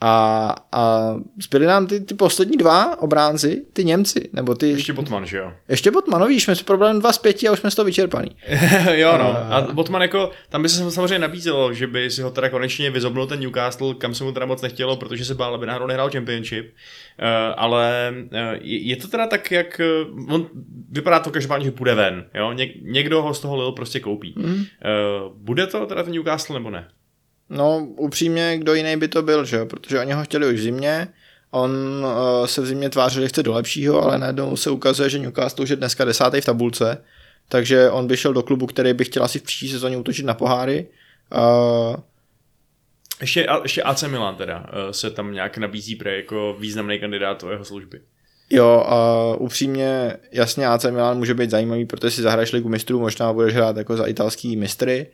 [0.00, 4.68] A, a zbyly nám ty, ty poslední dva obránci, ty Němci, nebo ty...
[4.68, 5.52] Ještě Botman, že jo?
[5.68, 7.86] Ještě Botman, no víš, jsme s problém dva z pěti a už jsme z toho
[7.86, 8.36] vyčerpaný.
[8.92, 9.36] jo, no.
[9.36, 13.26] A Botman jako, tam by se samozřejmě nabízelo, že by si ho teda konečně vyzobnul
[13.26, 16.66] ten Newcastle, kam se mu teda moc nechtělo, protože se bál, aby náhodou nehrál Championship.
[16.66, 17.26] Uh,
[17.56, 20.46] ale uh, je, je, to teda tak, jak uh, on
[20.90, 22.24] vypadá to každopádně, že půjde ven.
[22.34, 22.52] Jo?
[22.52, 24.34] Ně, někdo ho z toho Lille prostě koupí.
[24.36, 24.54] Mm.
[24.54, 24.62] Uh,
[25.36, 26.88] bude to teda ten Newcastle nebo ne?
[27.50, 29.66] No, upřímně, kdo jiný by to byl, že jo?
[29.66, 31.08] Protože oni ho chtěli už v zimě,
[31.50, 35.18] on uh, se v zimě tvářil, že chce do lepšího, ale najednou se ukazuje, že
[35.18, 37.04] Newcastle už je dneska desátý v tabulce,
[37.48, 40.34] takže on by šel do klubu, který by chtěl asi v příští sezóně útočit na
[40.34, 40.86] poháry.
[41.32, 41.96] Uh,
[43.20, 47.64] ještě, ještě AC Milan teda se tam nějak nabízí pro jako významný kandidát o jeho
[47.64, 48.00] služby.
[48.50, 53.32] Jo, a upřímně, jasně AC Milan může být zajímavý, protože si zahraješ ligu mistrů, možná
[53.32, 55.06] budeš hrát jako za italský mistry,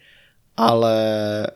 [0.56, 0.96] ale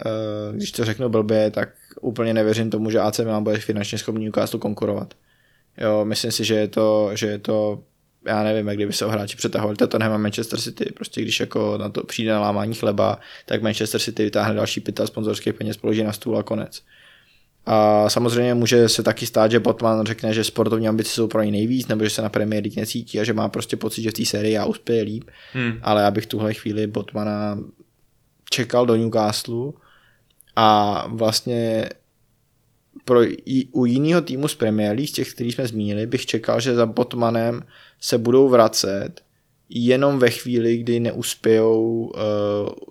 [0.06, 1.68] uh, když to řeknu blbě, tak
[2.00, 5.14] úplně nevěřím tomu, že AC Milan bude finančně schopný Newcastle konkurovat.
[5.78, 7.82] Jo, myslím si, že je to, že je to
[8.26, 11.78] já nevím, jak kdyby se o hráči přetahovali Tottenham a Manchester City, prostě když jako
[11.78, 16.02] na to přijde na lámání chleba, tak Manchester City vytáhne další pita sponzorských peněz, položí
[16.02, 16.82] na stůl a konec.
[17.66, 21.50] A samozřejmě může se taky stát, že Botman řekne, že sportovní ambice jsou pro něj
[21.50, 24.14] nejvíc, nebo že se na Premier League necítí a že má prostě pocit, že v
[24.14, 25.24] té sérii já uspěje líp.
[25.52, 25.72] Hmm.
[25.82, 27.58] Ale já bych tuhle chvíli Botmana
[28.50, 29.72] čekal do Newcastle
[30.56, 31.88] a vlastně
[33.04, 33.20] pro,
[33.72, 36.86] u jiného týmu z Premier League, z těch, který jsme zmínili, bych čekal, že za
[36.86, 37.62] Botmanem
[38.00, 39.10] se budou vracet
[39.68, 42.12] jenom ve chvíli, kdy neuspějou uh,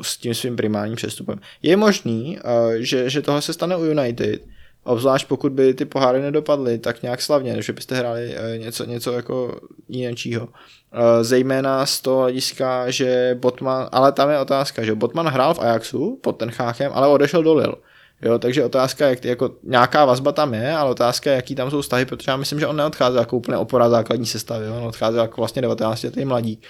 [0.02, 1.40] s tím svým primárním přestupem.
[1.62, 4.42] Je možný, uh, že, že tohle se stane u United,
[4.90, 9.14] Obzvlášť pokud by ty poháry nedopadly tak nějak slavně, že byste hráli eh, něco, něco
[9.14, 10.48] jako jiného.
[10.94, 15.60] Eh, zejména z toho hlediska, že Botman, ale tam je otázka, že Botman hrál v
[15.60, 17.76] Ajaxu pod ten cháchem, ale odešel do Lille.
[18.22, 22.06] Jo, takže otázka, jak, jako nějaká vazba tam je, ale otázka, jaký tam jsou vztahy,
[22.06, 25.62] protože já myslím, že on neodcházel jako úplně opora základní sestavy, on odcházel jako vlastně
[25.62, 26.62] 19 letý mladí.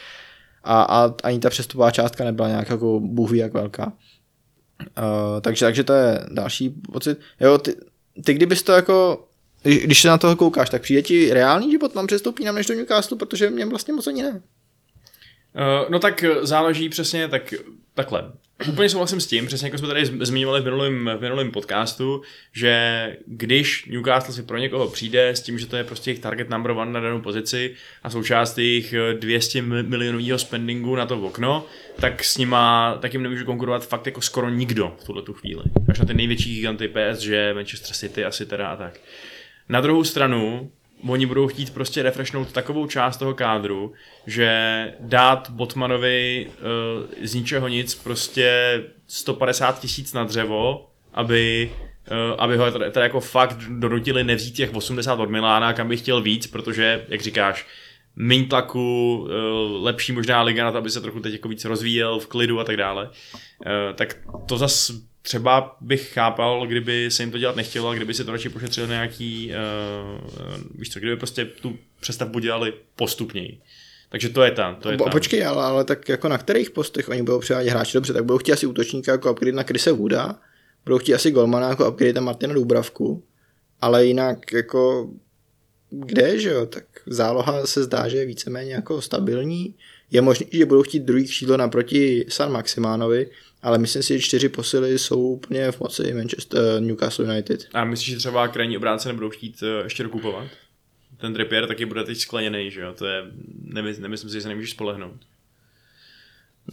[0.64, 3.94] A, a ani ta přestupová částka nebyla nějak jako bůh jak velká.
[4.98, 7.20] Uh, takže, takže to je další pocit.
[7.40, 7.76] Jo, ty,
[8.26, 9.28] ty kdybys to jako,
[9.64, 12.74] když se na toho koukáš, tak přijde ti reálný, že potom přestoupí nám než do
[12.74, 14.30] Newcastle, protože mě vlastně moc ani ne.
[14.32, 17.54] Uh, no tak záleží přesně, tak
[17.94, 18.32] takhle.
[18.68, 22.22] Úplně souhlasím s tím, přesně jako jsme tady zmiňovali v minulém, v minulém podcastu,
[22.54, 26.50] že když Newcastle si pro někoho přijde s tím, že to je prostě jejich target
[26.50, 31.66] number one na danou pozici a součást jejich 200 milionového spendingu na to okno,
[32.00, 35.64] tak s nima, tak jim nemůžu konkurovat fakt jako skoro nikdo v tuhle tu chvíli.
[35.90, 39.00] Až na ty největší giganty PSG, Manchester City asi teda a tak.
[39.70, 40.72] Na druhou stranu,
[41.08, 43.94] oni budou chtít prostě refreshnout takovou část toho kádru,
[44.28, 51.72] že dát Botmanovi uh, z ničeho nic prostě 150 tisíc na dřevo, aby
[52.12, 56.22] uh, aby ho teda, jako fakt donutili nevzít těch 80 od Milána, kam by chtěl
[56.22, 57.68] víc, protože, jak říkáš,
[58.16, 62.20] méně tlaku, uh, lepší možná liga na to, aby se trochu teď jako víc rozvíjel
[62.20, 63.10] v klidu a tak dále.
[63.96, 64.92] Tak to zas
[65.30, 68.88] třeba bych chápal, kdyby se jim to dělat nechtělo a kdyby si to radši pošetřili
[68.88, 73.60] nějaký, uh, víš co, kdyby prostě tu přestavbu dělali postupněji.
[74.10, 75.10] Takže to je tam, to je tam.
[75.12, 78.38] Počkej, ale, ale tak jako na kterých postech oni budou přivádět hráči dobře, tak budou
[78.38, 80.40] chtít asi útočníka jako upgrade na Krise Wooda,
[80.86, 83.24] budou chtít asi golmana jako upgrade na Martina Dubravku,
[83.82, 85.10] ale jinak jako
[85.90, 89.76] kde, že jo, tak záloha se zdá, že je víceméně jako stabilní.
[90.12, 93.30] Je možné, že budou chtít druhý křídlo naproti San Maximánovi,
[93.62, 97.68] ale myslím si, že čtyři posily jsou úplně v moci Manchester, eh, Newcastle United.
[97.74, 100.48] A myslíš, že třeba krajní obránce nebudou chtít eh, ještě dokupovat?
[101.18, 102.94] Ten Trippier taky bude teď skleněný, že jo?
[102.94, 103.24] To je,
[103.64, 105.16] nemysl, nemyslím si, že se nemůžeš spolehnout.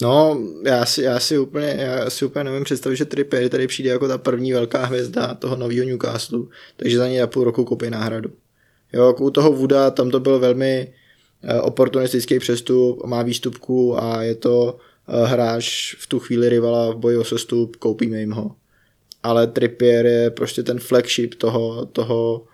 [0.02, 3.90] No, já si, já si úplně, já si úplně nevím představit, že Trippier tady přijde
[3.90, 6.40] jako ta první velká hvězda toho nového Newcastle,
[6.76, 8.30] takže za něj za půl roku koupí náhradu.
[8.92, 10.94] Jo, jako u toho Vuda, tam to byl velmi
[11.42, 14.78] eh, oportunistický přestup, má výstupku a je to
[15.08, 18.54] hráč v tu chvíli rivala v boji o sestup, koupíme jim ho.
[19.22, 22.44] Ale Trippier je prostě ten flagship toho, toho,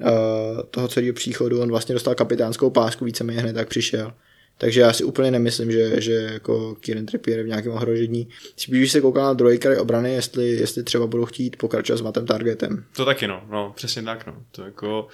[0.00, 4.12] eh, toho celého příchodu, on vlastně dostal kapitánskou pásku, víceméně hned tak přišel.
[4.58, 8.28] Takže já si úplně nemyslím, že, že jako Kieran Trippier je v nějakém ohrožení.
[8.56, 12.84] Spíš se koukal na kraj obrany, jestli, jestli třeba budou chtít pokračovat s Matem Targetem.
[12.96, 14.42] To taky no, no, přesně tak no.
[14.50, 15.08] To jako,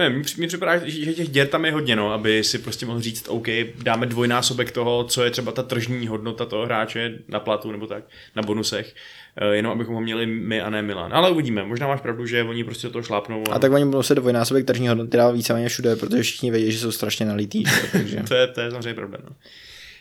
[0.00, 3.28] ne, mi, připadá, že těch děr tam je hodně, no, aby si prostě mohl říct,
[3.28, 3.46] OK,
[3.82, 8.04] dáme dvojnásobek toho, co je třeba ta tržní hodnota toho hráče na platu nebo tak,
[8.36, 8.94] na bonusech,
[9.36, 11.14] eh, jenom abychom ho měli my a ne Milan.
[11.14, 13.44] Ale uvidíme, možná máš pravdu, že oni prostě toho šlápnou.
[13.50, 16.78] A tak oni budou se dvojnásobek tržní hodnoty dávat víceméně všude, protože všichni vědí, že
[16.78, 17.64] jsou strašně nalitý.
[17.92, 18.22] Takže.
[18.28, 19.36] to, je, to je samozřejmě pravda, no.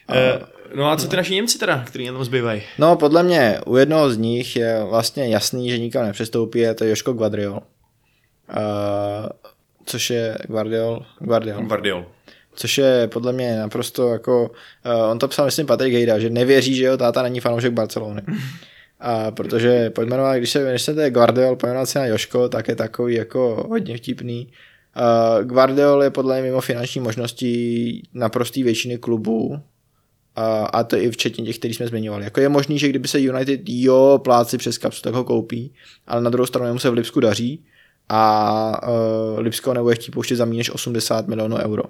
[0.09, 2.61] A, no a co ty naši Němci teda, který na tom zbývají?
[2.77, 6.83] No, podle mě u jednoho z nich je vlastně jasný, že nikam nepřestoupí, a to
[6.83, 7.53] je Joško Guadriol.
[7.53, 7.59] Uh,
[9.89, 12.05] což je Guardiol, Guardiol, Guardiol.
[12.53, 14.51] což je podle mě naprosto jako,
[14.85, 18.21] uh, on to psal myslím Patrik Hejda, že nevěří, že jeho táta není fanoušek Barcelony.
[18.99, 22.67] A protože pojmenovat, když se, když se to je Guardiol, pojmenovat se na Joško, tak
[22.67, 24.47] je takový jako hodně vtipný.
[24.97, 29.59] Uh, Guardiol je podle mě mimo finanční možnosti naprostý většiny klubů,
[30.35, 32.23] a, a to i včetně těch, který jsme zmiňovali.
[32.23, 35.73] Jako je možný, že kdyby se United jo pláci přes kapsu, tak ho koupí,
[36.07, 37.65] ale na druhou stranu mu se v Lipsku daří
[38.09, 41.83] a uh, Lipsko nebude chtít pouštět za méně než 80 milionů euro.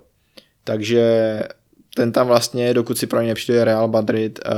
[0.64, 1.44] Takže
[1.96, 4.54] ten tam vlastně, dokud si pro ně nepřijde Real Madrid, uh,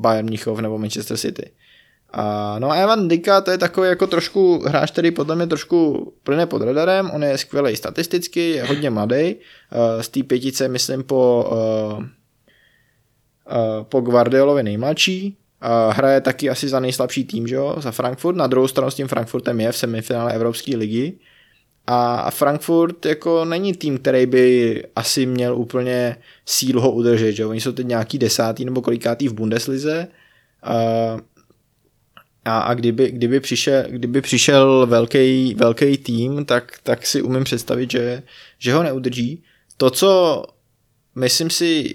[0.00, 1.50] Bayern Mnichov nebo Manchester City.
[2.12, 6.12] A, no a Evan Dika to je takový jako trošku hráč, který podle mě trošku
[6.22, 11.02] plyne pod radarem, on je skvělý statisticky, je hodně mladý, uh, z té pětice myslím
[11.02, 12.08] po, uh, uh,
[13.82, 15.41] po Guardiolovi nejmladší, uh,
[15.90, 19.08] hraje taky asi za nejslabší tým, že jo, za Frankfurt, na druhou stranu s tím
[19.08, 21.12] Frankfurtem je v semifinále Evropské ligy
[21.86, 27.50] a Frankfurt jako není tým, který by asi měl úplně sílu ho udržet, že jo?
[27.50, 30.08] oni jsou teď nějaký desátý nebo kolikátý v Bundeslize,
[32.44, 37.90] a, a kdyby, kdyby, přišel, kdyby přišel velký, velký tým, tak, tak si umím představit,
[37.90, 38.22] že,
[38.58, 39.42] že ho neudrží.
[39.76, 40.42] To, co
[41.14, 41.92] myslím si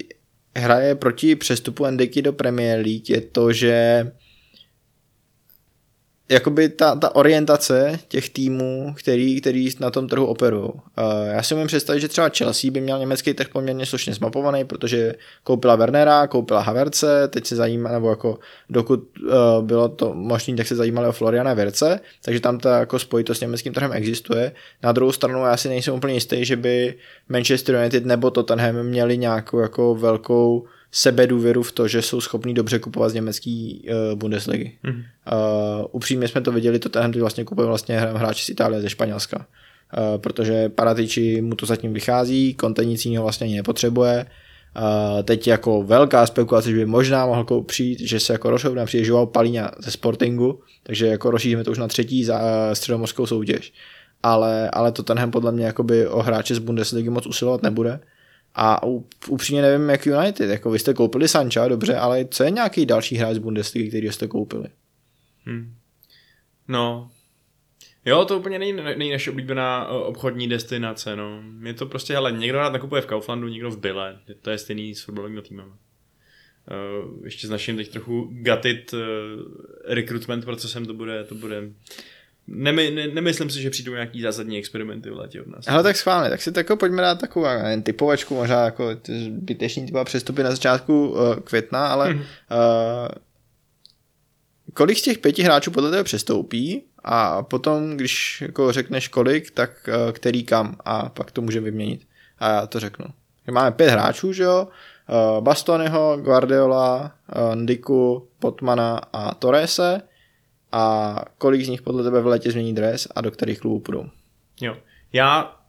[0.56, 4.06] hraje proti přestupu Endeky do Premier League, je to, že
[6.28, 10.70] jakoby ta, ta orientace těch týmů, který, který na tom trhu operují.
[11.30, 15.14] Já si umím představit, že třeba Chelsea by měl německý trh poměrně slušně zmapovaný, protože
[15.44, 18.38] koupila Wernera, koupila Haverce, teď se zajímá, nebo jako
[18.70, 22.98] dokud uh, bylo to možné, tak se zajímali o Floriana Verce, takže tam ta jako
[22.98, 24.52] spojitost s německým trhem existuje.
[24.82, 26.94] Na druhou stranu já si nejsem úplně jistý, že by
[27.28, 32.78] Manchester United nebo Tottenham měli nějakou jako velkou sebedůvěru v to, že jsou schopní dobře
[32.78, 34.78] kupovat z německý uh, Bundesligy.
[34.82, 34.92] Mm.
[34.92, 35.02] Uh,
[35.92, 39.36] upřímně jsme to viděli, to tenhle vlastně kupuje vlastně hráči z Itálie, ze Španělska.
[39.38, 44.26] Uh, protože Paratici mu to zatím vychází, Conte nic jiného vlastně ani nepotřebuje.
[44.76, 49.06] Uh, teď jako velká spekulace, že by možná mohl koupit, že se jako rozhodne přijde
[49.06, 53.72] Joao Palíňa ze Sportingu, takže jako rozšíříme to už na třetí za, uh, středomorskou soutěž.
[54.22, 58.00] Ale, ale to tenhle podle mě jakoby o hráče z Bundesligy moc usilovat nebude.
[58.60, 58.80] A
[59.28, 60.50] upřímně nevím, jak United.
[60.50, 64.12] Jako vy jste koupili Sancha, dobře, ale co je nějaký další hráč z Bundesligy, který
[64.12, 64.68] jste koupili?
[65.44, 65.74] Hmm.
[66.68, 67.10] No,
[68.08, 71.42] Jo, to úplně není, není naše oblíbená obchodní destinace, no.
[71.62, 74.18] Je to prostě, ale někdo rád nakupuje v Kauflandu, někdo v Bille.
[74.42, 75.68] To je stejný s fotbalovým týmem.
[75.68, 79.00] Uh, ještě s naším teď trochu gatit uh,
[79.84, 81.62] recruitment procesem to bude, to bude
[82.50, 85.68] Nemy, ne, nemyslím si, že přijdou nějaký zásadní experimenty v létě od nás.
[85.68, 88.90] Ale tak schválně, tak si tako pojďme dát takovou jen typovačku, možná jako
[89.26, 92.18] zbytečný typa přestupy na začátku uh, května, ale hmm.
[92.18, 92.26] uh,
[94.74, 99.70] kolik z těch pěti hráčů podle tebe přestoupí a potom, když jako řekneš kolik, tak
[99.88, 102.00] uh, který kam a pak to můžeme vyměnit.
[102.38, 103.06] A já to řeknu.
[103.50, 104.68] Máme pět hráčů, že jo?
[105.08, 110.02] Uh, Bastonyho, Guardiola, uh, Ndiku, Potmana a Torrese
[110.72, 114.10] a kolik z nich podle tebe v létě změní dres a do kterých klubů půjdou.
[114.60, 114.76] Jo.
[115.12, 115.60] Já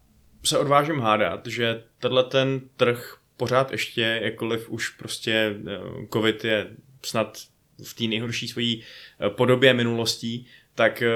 [0.44, 5.80] se odvážím hádat, že tenhle ten trh pořád ještě, jakkoliv už prostě eh,
[6.14, 6.68] covid je
[7.06, 7.38] snad
[7.84, 8.84] v té nejhorší svojí
[9.20, 10.46] eh, podobě minulostí,
[10.76, 11.10] tak eh,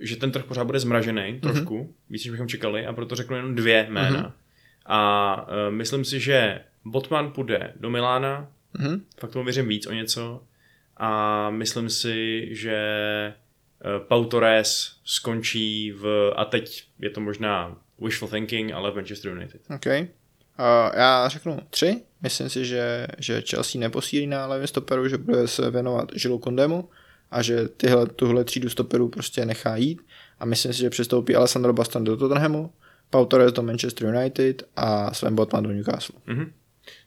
[0.00, 2.10] že ten trh pořád bude zmražený trošku, mm-hmm.
[2.10, 4.22] víc, než bychom čekali, a proto řeknu jenom dvě jména.
[4.22, 4.32] Mm-hmm.
[4.86, 8.48] A myslím si, že Botman půjde do Milána,
[8.78, 9.04] Mhm.
[9.20, 10.42] fakt tomu věřím víc o něco.
[10.98, 12.78] A myslím si, že
[13.84, 19.32] uh, Pau Torres skončí v, a teď je to možná wishful thinking, ale v Manchester
[19.32, 19.60] United.
[19.74, 19.86] OK.
[19.86, 22.02] Uh, já řeknu tři.
[22.22, 26.88] Myslím si, že, že Chelsea neposílí na levém stoperu, že bude se věnovat Žilu Kondemu
[27.30, 30.00] a že tyhle, tuhle třídu stoperů prostě nechá jít.
[30.40, 32.70] A myslím si, že přestoupí Alessandro Bastan do Tottenhamu,
[33.10, 36.20] Pau Torres do Manchester United a Sven Botman do Newcastle.
[36.26, 36.52] Mhm.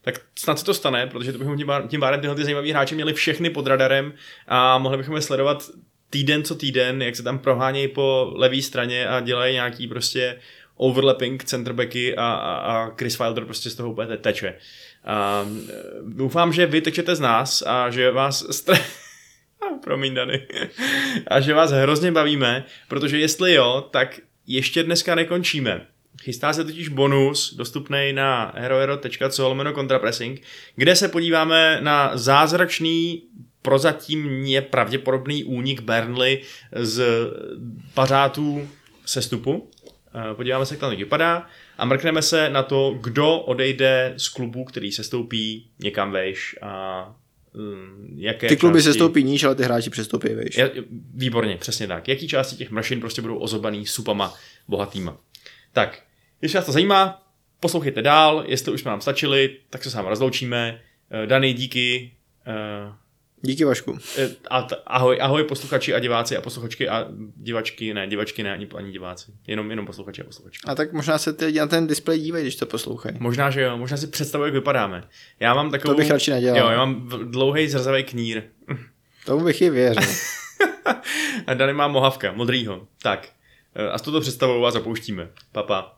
[0.02, 2.96] Tak snad se to stane, protože to bychom tím, tím pádem tyhle ty zajímavé hráče
[2.96, 4.14] měli všechny pod radarem
[4.48, 5.70] a mohli bychom je sledovat
[6.10, 10.40] týden co týden, jak se tam prohánějí po levé straně a dělají nějaký prostě
[10.76, 14.56] overlapping centerbacky a, a, a Chris Wilder prostě z toho úplně te- teče.
[15.04, 18.78] A, e, doufám, že vy tečete z nás a že vás stre...
[19.84, 20.48] Promiň, Dany.
[21.28, 25.88] a že vás hrozně bavíme, protože jestli jo, tak ještě dneska nekončíme.
[26.24, 30.42] Chystá se totiž bonus, dostupný na herohero.co lomeno kontrapressing,
[30.76, 33.24] kde se podíváme na zázračný
[33.62, 36.42] prozatím pravděpodobný únik Burnley
[36.76, 37.04] z
[37.94, 38.68] pařátů
[39.06, 39.70] sestupu.
[40.32, 41.48] Eh, Podíváme se, jak tam vypadá
[41.78, 47.06] a mrkneme se na to, kdo odejde z klubu, který sestoupí někam vejš a
[47.54, 50.60] mm, jaké Ty kluby části- se stoupí níž, ale ty hráči přestoupí vejš.
[51.14, 52.08] výborně, přesně tak.
[52.08, 54.34] Jaký části těch mrašin prostě budou ozobaný supama
[54.68, 55.18] bohatýma.
[55.74, 56.00] Tak,
[56.42, 57.24] když vás to zajímá,
[57.60, 60.82] poslouchejte dál, jestli už jsme nám stačili, tak se s vámi rozloučíme.
[61.12, 62.12] Eh, Dany, díky.
[62.48, 62.94] Eh,
[63.44, 63.98] Díky Vašku.
[64.18, 68.68] eh, A ahoj, ahoj posluchači a diváci a posluchačky a divačky, ne, divačky ne, ani,
[68.76, 69.32] ani diváci.
[69.48, 70.68] Jenom, jenom posluchači a posluchačky.
[70.68, 73.18] A tak možná se ty na ten displej dívají, když to poslouchají.
[73.20, 75.04] Možná, že jo, možná si představuji, jak vypadáme.
[75.40, 75.94] Já mám takovou...
[75.94, 76.60] To bych radši nedělal.
[76.60, 78.44] Jo, já mám dlouhej zrzavý knír.
[79.26, 80.14] Tomu bych i věřil.
[81.48, 82.88] a Dany má mohavka, modrýho.
[83.02, 83.30] Tak,
[83.92, 85.30] a s touto představou vás zapouštíme.
[85.52, 85.82] Papa.
[85.82, 85.98] Pa.